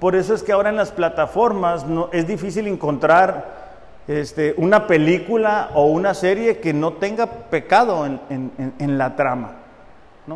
[0.00, 3.68] Por eso es que ahora en las plataformas no, es difícil encontrar
[4.06, 9.58] este, una película o una serie que no tenga pecado en la trama.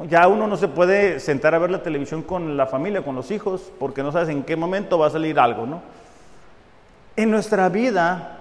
[0.09, 3.31] Ya uno no se puede sentar a ver la televisión con la familia, con los
[3.31, 5.67] hijos, porque no sabes en qué momento va a salir algo.
[7.15, 8.39] En nuestra vida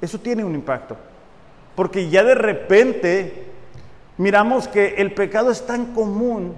[0.00, 0.96] eso tiene un impacto,
[1.74, 3.46] porque ya de repente
[4.18, 6.54] miramos que el pecado es tan común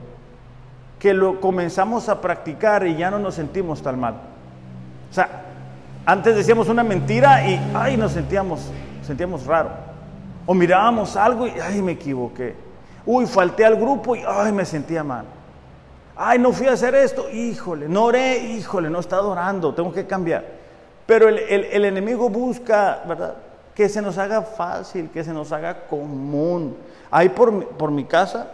[1.04, 4.14] que lo comenzamos a practicar y ya no nos sentimos tan mal.
[5.10, 5.42] O sea,
[6.06, 8.70] antes decíamos una mentira y ay, nos sentíamos,
[9.06, 9.68] sentíamos raro.
[10.46, 12.54] O mirábamos algo y ay, me equivoqué.
[13.04, 15.26] Uy, falté al grupo y ay, me sentía mal.
[16.16, 20.06] Ay, no fui a hacer esto, híjole, no oré, híjole, no estaba orando, tengo que
[20.06, 20.42] cambiar.
[21.04, 23.34] Pero el, enemigo busca, ¿verdad?
[23.74, 26.78] Que se nos haga fácil, que se nos haga común.
[27.10, 28.48] Ahí por, por mi casa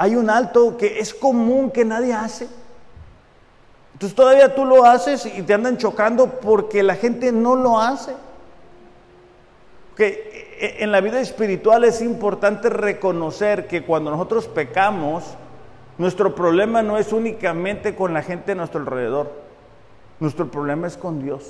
[0.00, 2.48] hay un alto que es común que nadie hace.
[3.92, 8.14] Entonces todavía tú lo haces y te andan chocando porque la gente no lo hace.
[9.94, 15.24] Que e, en la vida espiritual es importante reconocer que cuando nosotros pecamos,
[15.98, 19.30] nuestro problema no es únicamente con la gente a nuestro alrededor.
[20.18, 21.42] Nuestro problema es con Dios.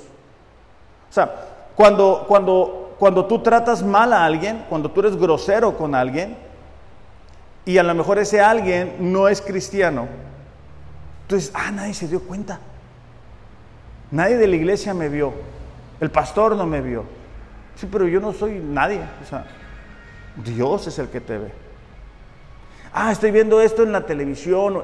[1.09, 1.33] O sea,
[1.73, 6.50] cuando, cuando, cuando tú tratas mal a alguien, cuando tú eres grosero con alguien,
[7.65, 10.07] y a lo mejor ese alguien no es cristiano,
[11.31, 12.59] entonces, ah, nadie se dio cuenta.
[14.11, 15.31] Nadie de la iglesia me vio.
[16.01, 17.05] El pastor no me vio.
[17.75, 18.99] Sí, pero yo no soy nadie.
[19.23, 19.45] O sea,
[20.43, 21.53] Dios es el que te ve.
[22.91, 24.83] Ah, estoy viendo esto en la televisión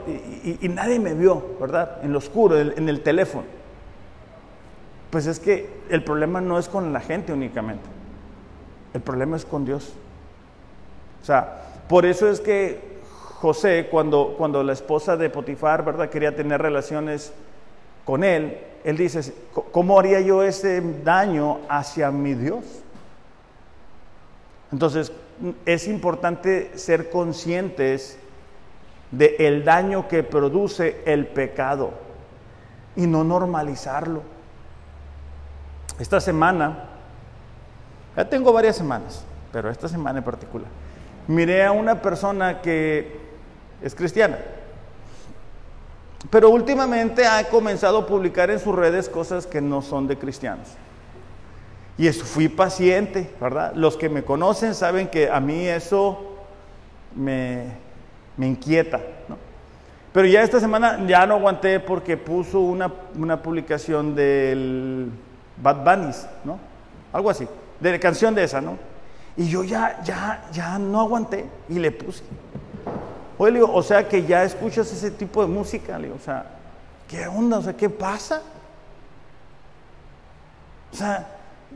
[0.61, 1.97] y, nadie me vio, ¿verdad?
[2.01, 3.43] En lo oscuro, en el teléfono.
[5.09, 7.83] Pues es que el problema no es con la gente únicamente.
[8.93, 9.91] El problema es con Dios.
[11.21, 12.97] O sea, por eso es que
[13.41, 16.10] José, cuando, cuando la esposa de Potifar, ¿verdad?
[16.10, 17.32] Quería tener relaciones
[18.04, 19.34] con él, él dice,
[19.71, 22.63] ¿cómo haría yo ese daño hacia mi Dios?
[24.71, 25.12] Entonces,
[25.65, 28.17] es importante ser conscientes
[29.12, 31.91] del el daño que produce el pecado
[32.95, 34.23] y no normalizarlo.
[36.00, 36.86] Esta semana,
[38.15, 40.67] ya tengo varias semanas, pero esta semana en particular,
[41.27, 43.19] miré a una persona que
[43.81, 44.39] es cristiana,
[46.29, 50.67] pero últimamente ha comenzado a publicar en sus redes cosas que no son de cristianos.
[51.97, 53.73] Y fui paciente, ¿verdad?
[53.75, 56.35] Los que me conocen saben que a mí eso
[57.15, 57.71] me,
[58.37, 59.37] inquieta, ¿no?
[60.13, 65.09] Pero ya esta semana ya no aguanté porque puso una, una publicación del
[65.61, 66.59] Bad Bunnies, ¿no?
[67.13, 67.47] Algo así,
[67.79, 68.77] de la canción de esa, ¿no?
[69.38, 72.23] Y yo ya, ya, ya no aguanté y le puse.
[73.38, 76.23] Oye, le digo, o sea que ya escuchas ese tipo de música, le digo, o
[76.23, 76.58] sea,
[77.08, 77.60] ¿qué onda?
[77.60, 78.41] O sea, ¿qué pasa?
[80.91, 81.28] O sea,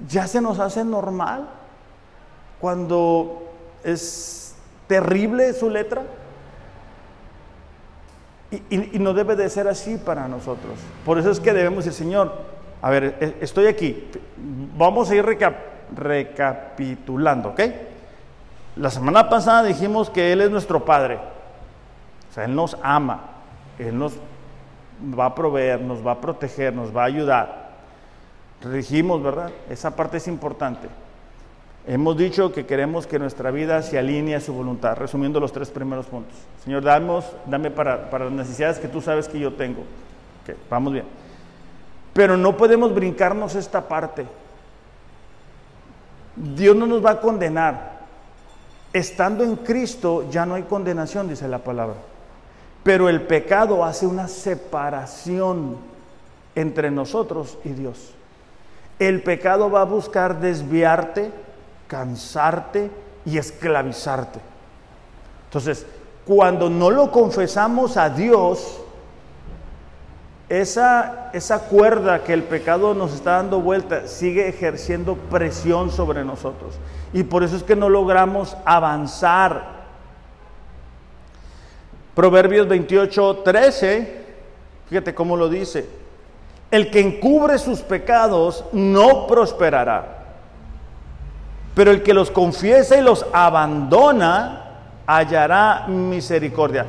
[0.07, 1.49] ya se nos hace normal
[2.59, 3.43] cuando
[3.83, 4.55] es
[4.87, 6.03] terrible su letra.
[8.69, 10.73] Y, no debe de ser así para nosotros.
[11.05, 12.33] Por eso es que debemos decir, Señor,
[12.81, 14.09] a ver, e, estoy aquí.
[14.77, 15.25] Vamos a ir
[15.95, 17.61] recapitulando, ¿ok?
[18.75, 21.19] La semana pasada dijimos que Él es nuestro Padre.
[22.29, 23.21] O sea, Él nos ama.
[23.77, 24.13] Él nos
[25.17, 27.71] va a proveer, nos va a proteger, nos va a ayudar.
[28.63, 29.51] Dijimos, ¿verdad?
[29.69, 30.87] Esa parte es importante.
[31.87, 35.71] Hemos dicho que queremos que nuestra vida se alinee a su voluntad, resumiendo los tres
[35.71, 36.37] primeros puntos.
[36.63, 39.83] Señor, damos, dame para, las necesidades que tú sabes que yo tengo.
[40.69, 41.05] vamos bien.
[42.13, 44.27] Pero no podemos brincarnos esta parte.
[46.41, 47.91] Dios no nos va a condenar.
[48.91, 51.95] Estando en Cristo ya no hay condenación, dice la palabra.
[52.83, 55.77] Pero el pecado hace una separación
[56.55, 58.13] entre nosotros y Dios.
[58.97, 61.31] El pecado va a buscar desviarte,
[61.87, 62.89] cansarte
[63.23, 64.39] y esclavizarte.
[65.45, 65.85] Entonces,
[66.25, 68.81] cuando no lo confesamos a Dios,
[70.51, 76.75] esa, esa cuerda que el pecado nos está dando vuelta sigue ejerciendo presión sobre nosotros.
[77.13, 79.81] Y por eso es que no logramos avanzar.
[82.13, 84.25] Proverbios 28, 13,
[84.89, 85.87] fíjate cómo lo dice.
[86.69, 90.17] El que encubre sus pecados no prosperará.
[91.73, 96.85] Pero el que los confiesa y los abandona hallará misericordia.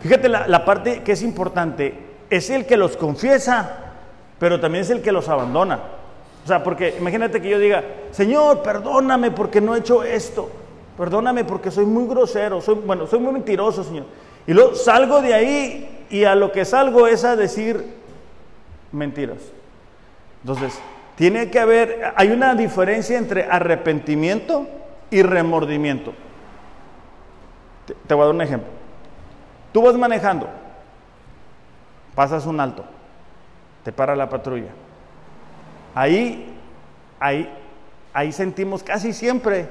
[0.00, 2.01] Fíjate la, parte que es importante.
[2.32, 3.76] Es el que los confiesa,
[4.38, 5.80] pero también es el que los abandona.
[6.42, 10.50] O sea, porque imagínate que yo diga, Señor, perdóname porque no he hecho esto.
[10.96, 14.06] Perdóname porque soy muy grosero, soy, bueno, soy muy mentiroso, Señor.
[14.46, 17.84] Y luego salgo de ahí y a lo que salgo es a decir,
[18.92, 19.38] mentiras.
[20.40, 20.80] Entonces,
[21.16, 24.66] tiene que haber, hay una diferencia entre arrepentimiento
[25.10, 26.14] y remordimiento.
[28.06, 28.70] Te, voy a dar un ejemplo.
[29.70, 30.48] Tú vas manejando,
[32.14, 32.84] pasas un alto,
[33.84, 34.70] te para la patrulla.
[35.94, 36.54] Ahí,
[37.20, 37.52] ahí,
[38.12, 39.68] ahí sentimos casi siempre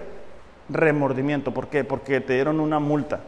[0.70, 1.54] remordimiento.
[1.54, 1.84] ¿Por qué?
[1.84, 3.20] Porque te dieron una multa.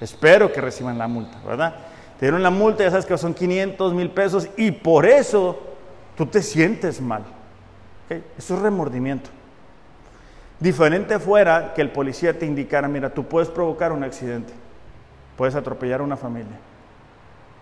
[0.00, 1.74] Espero que reciban la multa, ¿verdad?
[2.18, 5.58] te dieron la multa, ya sabes que son 500 mil pesos y por eso
[6.16, 7.22] tú te sientes mal.
[8.36, 9.30] Eso es remordimiento.
[10.58, 14.52] Diferente fuera que el policía te indicara, mira, tú puedes provocar un accidente,
[15.36, 16.58] puedes atropellar a una familia.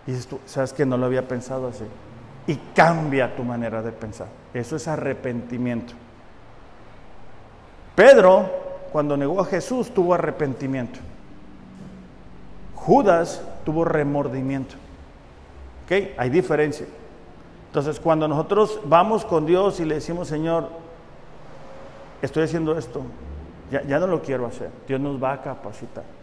[0.07, 1.83] Y dices tú, sabes que no lo había pensado así.
[2.47, 4.27] Y cambia tu manera de pensar.
[4.53, 5.93] Eso es arrepentimiento.
[7.93, 8.49] Pedro,
[8.91, 10.99] cuando negó a Jesús, tuvo arrepentimiento.
[12.73, 14.75] Judas tuvo remordimiento.
[15.85, 16.17] ¿Ok?
[16.17, 16.85] Hay diferencia.
[17.67, 20.69] Entonces, cuando nosotros vamos con Dios y le decimos, Señor,
[22.21, 23.01] estoy haciendo esto,
[23.69, 26.16] ya, ya no lo quiero hacer, Dios nos va a capacitar.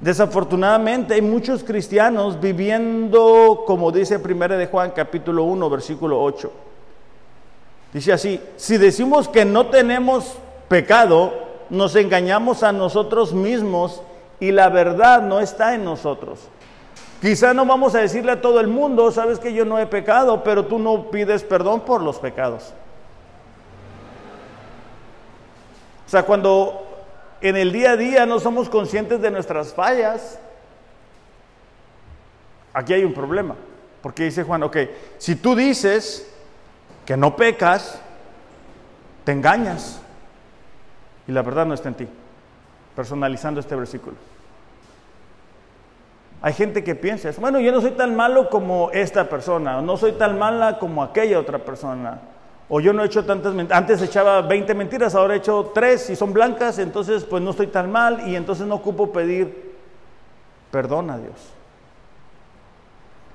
[0.00, 6.52] Desafortunadamente hay muchos cristianos viviendo, como dice 1 de Juan capítulo 1, versículo 8.
[7.92, 10.34] Dice así, si decimos que no tenemos
[10.68, 11.32] pecado,
[11.70, 14.02] nos engañamos a nosotros mismos
[14.38, 16.40] y la verdad no está en nosotros.
[17.22, 20.44] Quizá no vamos a decirle a todo el mundo, sabes que yo no he pecado,
[20.44, 22.74] pero tú no pides perdón por los pecados.
[26.06, 26.85] O sea, cuando
[27.40, 30.38] en el día a día no somos conscientes de nuestras fallas,
[32.72, 33.56] aquí hay un problema.
[34.02, 34.76] Porque dice Juan, ok,
[35.18, 36.32] si tú dices
[37.04, 38.00] que no pecas,
[39.24, 40.00] te engañas.
[41.26, 42.08] Y la verdad no está en ti.
[42.94, 44.16] Personalizando este versículo.
[46.42, 50.12] Hay gente que piensa, bueno, yo no soy tan malo como esta persona, no soy
[50.12, 52.20] tan mala como aquella otra persona,
[52.68, 56.10] o yo no he hecho tantas mentiras, antes echaba 20 mentiras, ahora he hecho 3
[56.10, 59.76] y son blancas, entonces pues no estoy tan mal y entonces no ocupo pedir
[60.70, 61.52] perdón a Dios.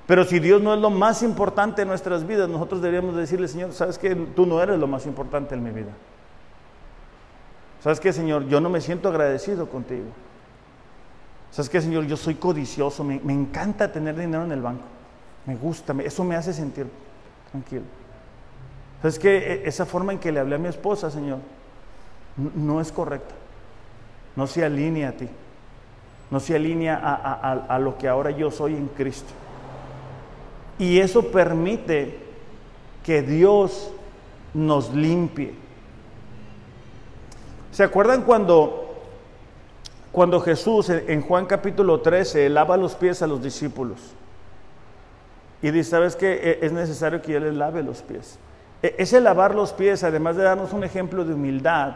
[0.06, 3.72] Pero si Dios no es lo más importante en nuestras vidas, nosotros deberíamos decirle, Señor,
[3.72, 5.92] sabes que tú no eres lo más importante en mi vida.
[7.82, 8.46] ¿Sabes qué, Señor?
[8.46, 10.06] Yo no me siento agradecido contigo.
[11.50, 12.06] ¿Sabes qué, Señor?
[12.06, 14.84] Yo soy codicioso, me, encanta tener dinero en el banco.
[15.46, 16.86] Me gusta, eso me hace sentir
[17.50, 17.82] tranquilo.
[19.02, 19.36] ¿Sabes qué?
[19.36, 21.38] E, esa forma en que le hablé a mi esposa, Señor,
[22.36, 23.34] no, es correcta.
[24.34, 25.28] No se alinea a ti.
[26.30, 29.34] No se alinea a lo que ahora yo soy en Cristo.
[30.78, 32.18] Y eso permite
[33.04, 33.90] que Dios
[34.54, 35.52] nos limpie.
[37.70, 38.82] ¿Se acuerdan cuando
[40.12, 43.98] cuando Jesús en Juan capítulo 13 lava los pies a los discípulos
[45.62, 46.34] y dice, ¿sabes qué?
[46.34, 48.38] E, es necesario que yo les lave los pies.
[48.82, 51.94] E, ese lavar los pies, además de darnos un ejemplo de humildad,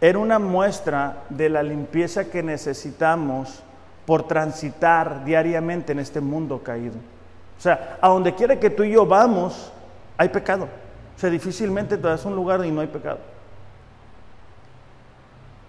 [0.00, 3.62] era una muestra de la limpieza que necesitamos
[4.06, 6.96] por transitar diariamente en este mundo caído.
[7.58, 9.72] O sea, a donde quiera que tú y yo vamos,
[10.16, 10.64] hay pecado.
[11.16, 13.18] O sea, difícilmente te das un lugar y no hay pecado.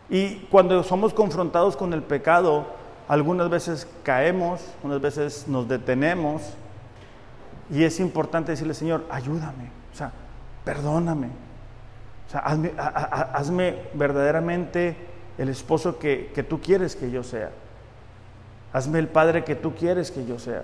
[0.10, 2.66] Y cuando somos confrontados con el pecado,
[3.08, 6.42] algunas veces caemos, unas veces nos detenemos.
[7.70, 10.12] Y es importante decirle, Señor, ayúdame, o sea,
[10.66, 11.28] perdóname.
[12.28, 14.98] O sea, hazme, verdaderamente
[15.38, 17.52] el esposo que, que tú quieres que yo sea.
[18.72, 20.64] Hazme el padre que tú quieres que yo sea.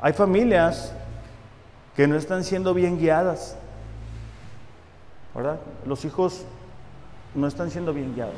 [0.00, 0.92] Hay familias
[1.94, 3.56] que no están siendo bien guiadas.
[5.34, 5.60] ¿Verdad?
[5.86, 6.44] Los hijos
[7.34, 8.34] no están siendo bien guiados.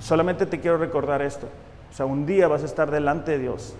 [0.00, 1.48] Solamente te quiero recordar esto.
[1.90, 3.74] O sea, un día vas a estar delante de Dios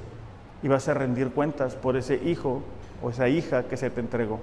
[0.63, 2.63] y vas a rendir cuentas por ese hijo
[3.03, 4.41] o esa hija que se te entregó.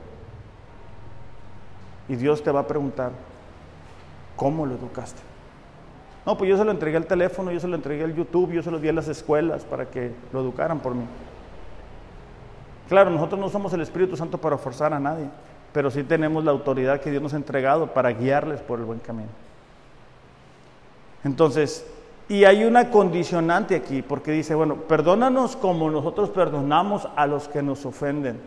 [2.08, 3.12] Y Dios te va a preguntar,
[4.36, 5.22] ¿cómo lo educaste?
[6.26, 8.64] No, pues yo se lo entregué al teléfono, yo se lo entregué al YouTube, yo
[8.64, 11.06] se lo di a las escuelas para que lo educaran por mí.
[12.88, 15.28] Claro, nosotros no somos el Espíritu Santo para forzar a nadie
[15.74, 19.00] pero sí tenemos la autoridad que Dios nos ha entregado para guiarles por el buen
[19.00, 19.30] camino.
[21.24, 21.86] Entonces,
[22.30, 27.62] y hay una condicionante aquí, porque dice, bueno, perdónanos como nosotros perdonamos a los que
[27.62, 28.40] nos ofenden.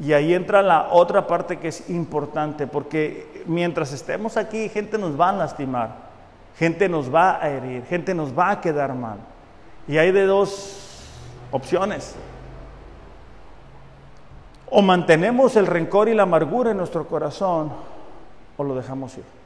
[0.00, 5.20] Y ahí entra la otra parte que es importante, porque mientras estemos aquí, gente nos
[5.20, 5.96] va a lastimar,
[6.56, 9.18] gente nos va a herir, gente nos va a quedar mal.
[9.88, 11.08] Y hay de dos
[11.50, 12.14] opciones.
[14.70, 17.72] O mantenemos el rencor y la amargura en nuestro corazón
[18.56, 19.41] o lo dejamos ir.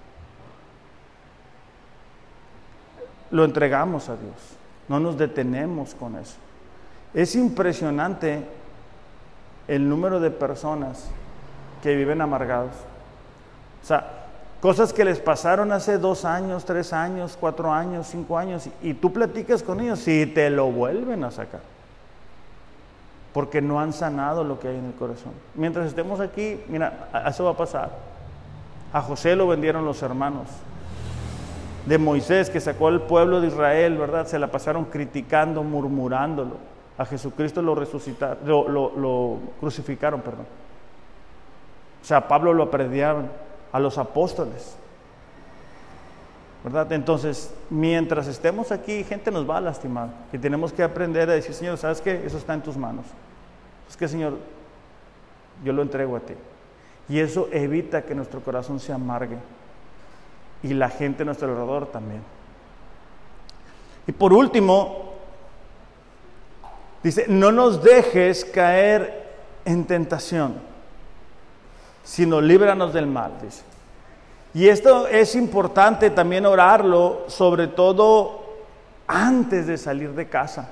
[3.31, 4.35] Lo entregamos a Dios.
[4.89, 6.37] No nos detenemos con eso.
[7.15, 8.45] Es impresionante
[9.69, 11.09] el número de personas
[11.83, 12.73] que viven amargados.
[13.83, 14.27] O sea,
[14.61, 19.13] cosas que les pasaron hace dos años, tres años, cuatro años, cinco años, y tú
[19.13, 21.61] platicas con ellos y te lo vuelven a sacar
[23.37, 25.33] porque no han sanado lo que hay en el corazón.
[25.55, 27.91] Mientras estemos aquí, mira, eso va a pasar.
[28.95, 30.47] A José lo vendieron los hermanos.
[31.87, 34.27] De Moisés, que sacó al pueblo de Israel, ¿verdad?
[34.27, 36.57] Se la pasaron criticando, murmurándolo.
[36.99, 40.47] A Jesucristo lo resucitaron, lo, crucificaron, perdón.
[42.03, 43.29] O sea, a Pablo lo aprediaron,
[43.73, 44.77] a los apóstoles.
[46.65, 46.91] ¿verdad?
[46.93, 50.09] Entonces, mientras estemos aquí, gente nos va a lastimar.
[50.33, 52.27] Y tenemos que aprender a decir, Señor, ¿sabes qué?
[52.27, 53.07] Eso está en tus manos.
[53.89, 54.39] Es que, Señor,
[55.63, 56.35] yo lo entrego a ti.
[57.09, 59.37] Y eso evita que nuestro corazón se amargue.
[60.67, 62.23] Y la gente a nuestro alrededor también.
[64.09, 65.13] Y por último,
[67.05, 69.27] dice, no nos dejes caer
[69.65, 70.55] en tentación,
[72.03, 73.63] sino líbranos del mal, dice.
[74.55, 78.45] Y esto es importante también orarlo, sobre todo
[79.07, 80.71] antes de salir de casa.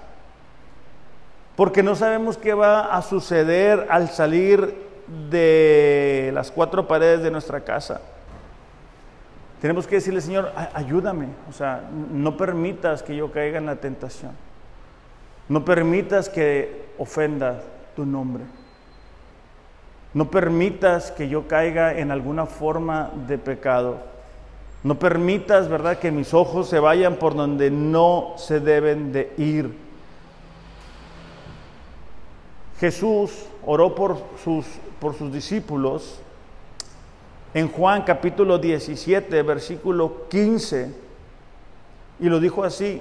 [1.54, 4.74] Porque no sabemos qué va a suceder al salir
[5.30, 8.00] de las cuatro paredes de nuestra casa.
[9.64, 11.28] Tenemos que decirle, Señor, ayúdame.
[11.48, 14.32] O sea, no permitas que yo caiga en la tentación.
[15.48, 17.62] No permitas que ofenda
[17.96, 18.44] tu nombre.
[20.12, 24.00] No permitas que yo caiga en alguna forma de pecado.
[24.82, 29.74] No permitas, ¿verdad?, que mis ojos se vayan por donde no se deben de ir.
[32.78, 34.66] Jesús oró por sus,
[35.00, 36.20] por sus discípulos
[37.54, 40.92] en Juan capítulo 17, versículo 15,
[42.18, 43.00] y lo dijo así,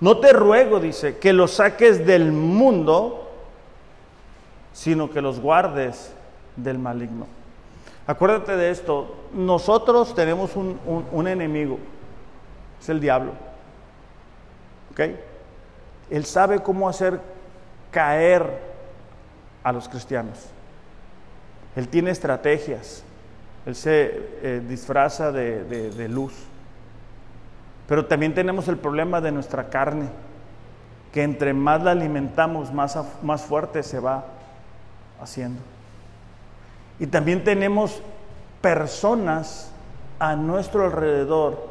[0.00, 3.30] no te ruego, dice, que los saques del mundo,
[4.74, 6.12] sino que los guardes
[6.56, 7.26] del maligno.
[8.06, 11.78] Acuérdate de esto, nosotros tenemos un, enemigo,
[12.80, 13.32] es el diablo.
[14.92, 15.00] ¿Ok?
[16.10, 17.18] Él sabe cómo hacer
[17.90, 18.60] caer
[19.62, 20.38] a los cristianos.
[21.74, 23.04] Él tiene estrategias,
[23.68, 26.32] él se eh, disfraza de, luz.
[27.86, 30.08] Pero también tenemos el problema de nuestra carne,
[31.12, 34.24] que entre más la alimentamos, más, más fuerte se va
[35.20, 35.60] haciendo.
[36.98, 38.00] Y también tenemos
[38.62, 39.70] personas
[40.18, 41.68] a nuestro alrededor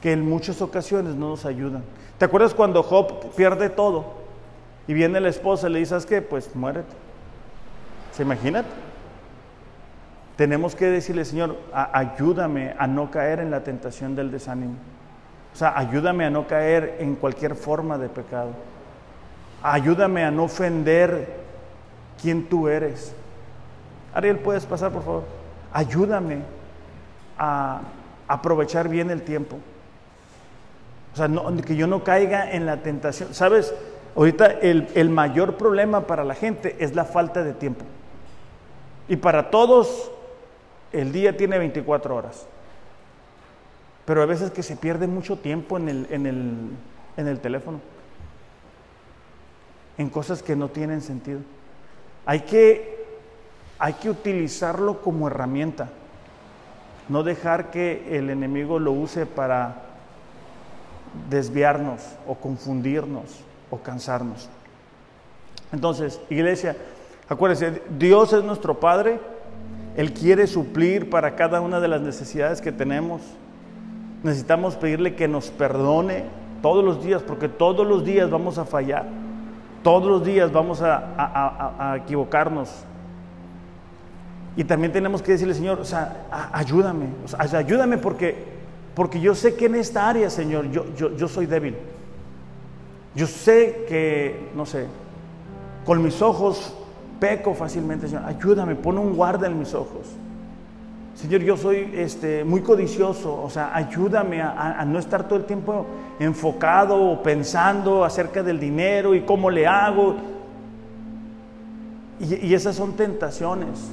[0.00, 1.84] que en muchas ocasiones no nos ayudan.
[2.16, 4.06] ¿Te acuerdas cuando Job pierde todo?
[4.88, 6.22] Y viene la esposa y le dice, ¿sabes qué?
[6.22, 6.94] Pues muérete.
[8.12, 8.64] ¿Se imaginan?
[10.40, 14.72] Tenemos que decirle, Señor, ayúdame a no caer en la tentación del desánimo.
[15.52, 18.52] O sea, ayúdame a no caer en cualquier forma de pecado.
[19.62, 21.40] Ayúdame a no ofender
[22.22, 23.14] quien tú eres.
[24.14, 25.24] Ariel, ¿puedes pasar, por favor?
[25.74, 26.38] Ayúdame
[27.36, 27.82] a
[28.26, 29.58] aprovechar bien el tiempo.
[31.12, 31.28] O sea,
[31.66, 33.34] que yo no caiga en la tentación.
[33.34, 33.74] ¿Sabes?
[34.16, 37.84] Ahorita el, el mayor problema para la gente es la falta de tiempo.
[39.06, 40.12] Y para todos
[40.92, 42.46] el día tiene 24 horas.
[44.04, 46.70] Pero a veces que se pierde mucho tiempo en el, en el,
[47.16, 47.80] en el teléfono.
[49.98, 51.40] En cosas que no tienen sentido.
[52.26, 53.06] Hay que,
[53.78, 55.90] hay que utilizarlo como herramienta.
[57.08, 59.82] No dejar que el enemigo lo use para
[61.28, 64.48] desviarnos o confundirnos o cansarnos.
[65.72, 66.76] Entonces, iglesia,
[67.28, 69.20] acuérdense, Dios es nuestro Padre,
[69.96, 73.22] Él quiere suplir para cada una de las necesidades que tenemos.
[74.22, 76.24] Necesitamos pedirle que nos perdone
[76.62, 79.06] todos los días, porque todos los días vamos a fallar,
[79.82, 82.70] todos los días vamos a, equivocarnos.
[84.56, 85.82] Y también tenemos que decirle, Señor,
[86.52, 87.06] ayúdame,
[87.38, 88.36] ayúdame porque,
[88.94, 91.76] porque yo sé que en esta área, Señor, yo, yo soy débil.
[93.14, 94.86] Yo sé que, no sé,
[95.84, 96.76] con mis ojos
[97.20, 98.24] peco fácilmente, Señor.
[98.26, 100.08] Ayúdame, pon un guarda en mis ojos.
[101.14, 105.84] Señor, yo soy este, muy codicioso, o sea, ayúdame a, no estar todo el tiempo
[106.18, 110.16] enfocado o pensando acerca del dinero y cómo le hago.
[112.18, 113.90] y esas son tentaciones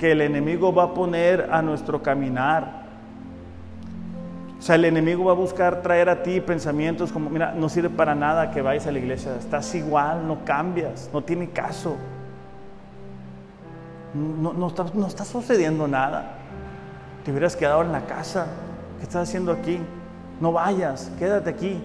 [0.00, 2.80] que el enemigo va a poner a nuestro caminar.
[4.58, 7.88] O sea, el enemigo va a buscar traer a ti pensamientos como, mira, no sirve
[7.90, 11.96] para nada que vayas a la iglesia, estás igual, no cambias, no tiene caso.
[14.14, 16.34] No, no, está, no está sucediendo nada.
[17.24, 18.46] Te hubieras quedado en la casa.
[18.98, 19.78] ¿Qué estás haciendo aquí?
[20.40, 21.80] No vayas, quédate aquí.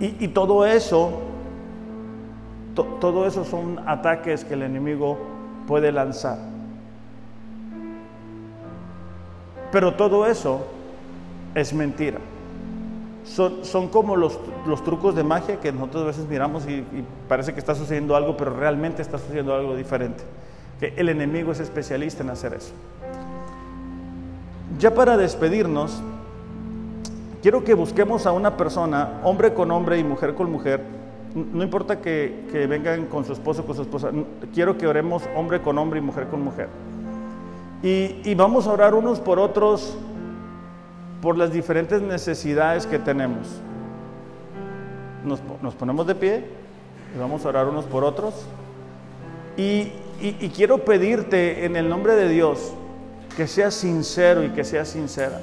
[0.00, 1.10] Y, todo eso,
[2.74, 5.18] todo eso son ataques que el enemigo
[5.66, 6.38] puede lanzar.
[9.72, 10.64] Pero todo eso
[11.54, 12.18] es mentira.
[13.28, 16.84] Son, como los, los, trucos de magia que nosotros a veces miramos y,
[17.28, 20.24] parece que está sucediendo algo, pero realmente está sucediendo algo diferente.
[20.80, 22.72] Que el enemigo es especialista en hacer eso.
[24.78, 26.00] Ya para despedirnos,
[27.42, 30.82] quiero que busquemos a una persona, hombre con hombre y mujer con mujer.
[31.34, 34.10] No importa que, que vengan con su esposo con su esposa,
[34.54, 36.68] quiero que oremos hombre con hombre y mujer con mujer.
[37.82, 39.96] Y, vamos a orar unos por otros
[41.22, 43.60] por las diferentes necesidades que tenemos.
[45.24, 46.44] Nos, ponemos de pie
[47.14, 48.46] y vamos a orar unos por otros.
[49.56, 52.72] Y, y, quiero pedirte en el nombre de Dios
[53.36, 55.40] que seas sincero y que seas sincera.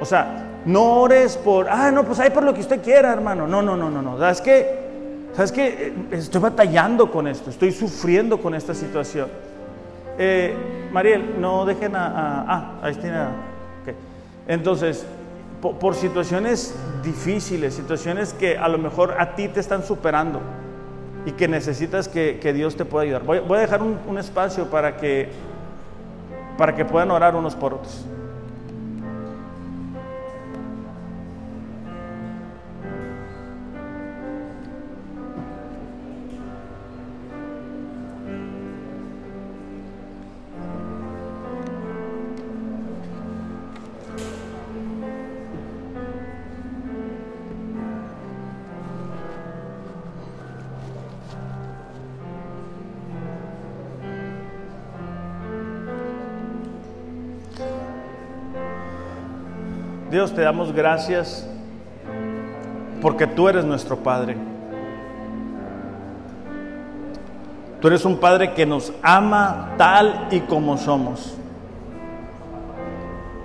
[0.00, 3.46] O sea, no ores por, ah, no, pues ahí por lo que usted quiera, hermano.
[3.46, 4.18] No, no, no, no, no.
[4.18, 4.80] ¿Sabes qué?
[5.34, 5.92] ¿Sabes qué?
[6.10, 9.28] Estoy batallando con esto, estoy sufriendo con esta situación
[10.18, 10.54] Eh,
[10.92, 12.44] Mariel, no dejen a...
[12.48, 13.30] ah, ahí está.
[14.50, 15.06] Entonces,
[15.60, 16.74] por, situaciones
[17.04, 20.40] difíciles, situaciones que a lo mejor a ti te están superando
[21.24, 23.22] y que necesitas que, Dios te pueda ayudar.
[23.22, 25.28] Voy, voy a dejar un, un, espacio para que,
[26.58, 28.04] para que puedan orar unos por otros.
[60.20, 61.48] Dios, te damos gracias
[63.00, 64.36] porque tú eres nuestro Padre.
[67.80, 71.38] Tú eres un Padre que nos ama tal y como somos.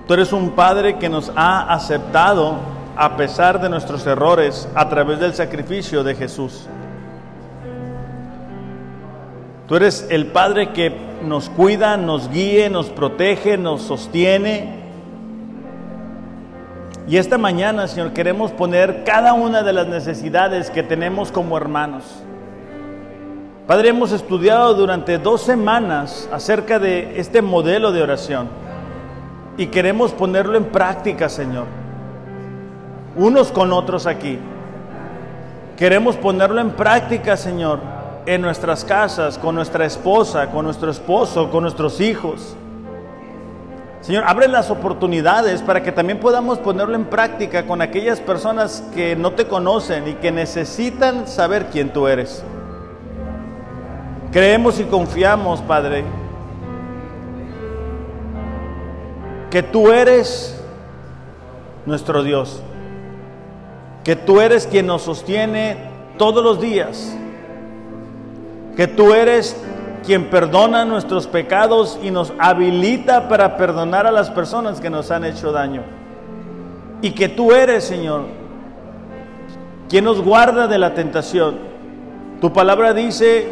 [0.06, 2.56] Tú eres un Padre que nos ha aceptado
[2.98, 6.68] a pesar de nuestros errores a través del sacrificio de Jesús.
[9.66, 14.84] Tú eres el Padre que nos cuida, nos guíe, nos protege, nos sostiene
[17.08, 22.04] y esta mañana, Señor, queremos poner cada una de las necesidades que tenemos como hermanos.
[23.68, 28.48] Padre, hemos estudiado durante dos semanas acerca de este modelo de oración
[29.58, 31.66] y queremos ponerlo en práctica, Señor,
[33.16, 34.40] unos con otros aquí.
[35.78, 37.80] Queremos ponerlo en práctica, Señor,
[38.26, 42.56] en nuestras casas, con nuestra esposa, con nuestro esposo, con nuestros hijos.
[44.06, 49.16] Señor, abre las oportunidades para que también podamos ponerlo en práctica con aquellas personas que
[49.16, 52.44] no te conocen y que necesitan saber quién tú eres.
[54.32, 56.04] Creemos y confiamos, Padre,
[59.50, 60.56] que tú eres
[61.88, 62.62] nuestro Dios,
[64.04, 65.78] que tú eres quien nos sostiene
[66.20, 67.18] todos los días,
[68.76, 69.60] que tú eres
[70.06, 75.26] quien perdona nuestros pecados y nos habilita para perdonar a las personas que nos han
[75.26, 75.82] hecho daño.
[77.02, 78.24] Y que tú eres, Señor,
[79.90, 81.58] quien nos guarda de la tentación.
[82.40, 83.48] Tu palabra dice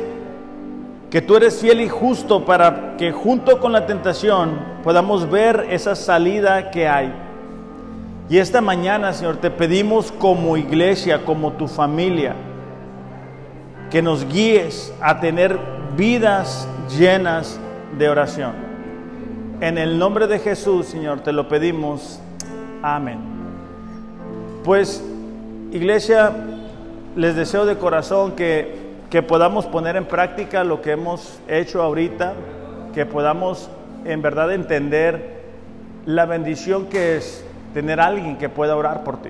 [1.09, 5.95] que tú eres fiel y justo para que junto con la tentación podamos ver esa
[5.95, 7.13] salida que hay.
[8.29, 12.35] Y esta mañana, Señor, te pedimos como iglesia, como tu familia,
[13.89, 15.59] que nos guíes a tener
[15.95, 16.67] vidas
[16.97, 17.59] llenas
[17.97, 18.53] de oración.
[19.61, 22.19] En el nombre de Jesús, Señor, te lo pedimos.
[22.81, 23.19] Amén.
[24.63, 25.03] Pues,
[25.71, 26.31] iglesia,
[27.15, 32.33] les deseo de corazón que, que podamos poner en práctica lo que hemos hecho ahorita,
[32.93, 33.69] que podamos
[34.05, 35.43] en verdad entender
[36.05, 39.29] la bendición que es tener a alguien que pueda orar por ti.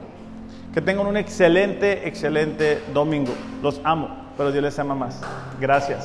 [0.74, 3.34] Que tengan un excelente, excelente domingo.
[3.62, 5.22] Los amo, pero Dios les ama más.
[5.60, 6.04] Gracias.